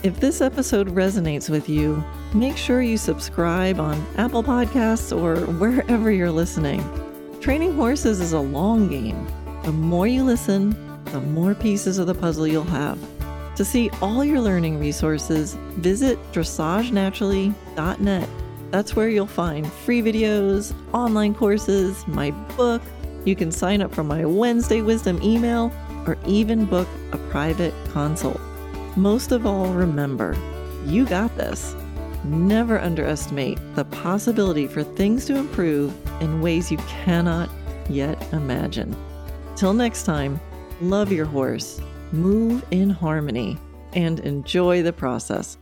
If 0.03 0.19
this 0.19 0.41
episode 0.41 0.89
resonates 0.89 1.49
with 1.49 1.67
you, 1.67 2.03
make 2.35 2.57
sure 2.57 2.81
you 2.81 2.97
subscribe 2.97 3.79
on 3.79 4.05
Apple 4.17 4.43
Podcasts 4.43 5.15
or 5.15 5.37
wherever 5.53 6.11
you're 6.11 6.29
listening. 6.31 6.83
Training 7.39 7.75
horses 7.75 8.19
is 8.19 8.33
a 8.33 8.39
long 8.39 8.89
game. 8.89 9.25
The 9.63 9.71
more 9.71 10.05
you 10.05 10.23
listen, 10.23 10.75
the 11.05 11.21
more 11.21 11.55
pieces 11.55 11.97
of 11.97 12.07
the 12.07 12.15
puzzle 12.15 12.45
you'll 12.45 12.65
have. 12.65 12.99
To 13.55 13.63
see 13.63 13.89
all 14.01 14.25
your 14.25 14.41
learning 14.41 14.79
resources, 14.79 15.53
visit 15.77 16.19
dressagenaturally.net. 16.33 18.29
That's 18.71 18.95
where 18.95 19.07
you'll 19.07 19.27
find 19.27 19.71
free 19.71 20.01
videos, 20.01 20.73
online 20.93 21.33
courses, 21.33 22.05
my 22.05 22.31
book. 22.57 22.81
You 23.23 23.35
can 23.35 23.51
sign 23.51 23.81
up 23.81 23.93
for 23.93 24.03
my 24.03 24.25
Wednesday 24.25 24.81
Wisdom 24.81 25.21
email 25.23 25.71
or 26.05 26.17
even 26.25 26.65
book 26.65 26.89
a 27.13 27.17
private 27.29 27.73
consult. 27.91 28.41
Most 28.97 29.31
of 29.31 29.45
all, 29.45 29.67
remember, 29.67 30.35
you 30.85 31.05
got 31.05 31.35
this. 31.37 31.75
Never 32.25 32.79
underestimate 32.79 33.59
the 33.75 33.85
possibility 33.85 34.67
for 34.67 34.83
things 34.83 35.25
to 35.25 35.35
improve 35.35 35.93
in 36.21 36.41
ways 36.41 36.71
you 36.71 36.77
cannot 36.77 37.49
yet 37.89 38.21
imagine. 38.33 38.95
Till 39.55 39.73
next 39.73 40.03
time, 40.03 40.39
love 40.81 41.11
your 41.11 41.25
horse 41.25 41.79
move 42.15 42.65
in 42.71 42.89
harmony, 42.89 43.57
and 43.93 44.19
enjoy 44.21 44.81
the 44.81 44.93
process. 44.93 45.57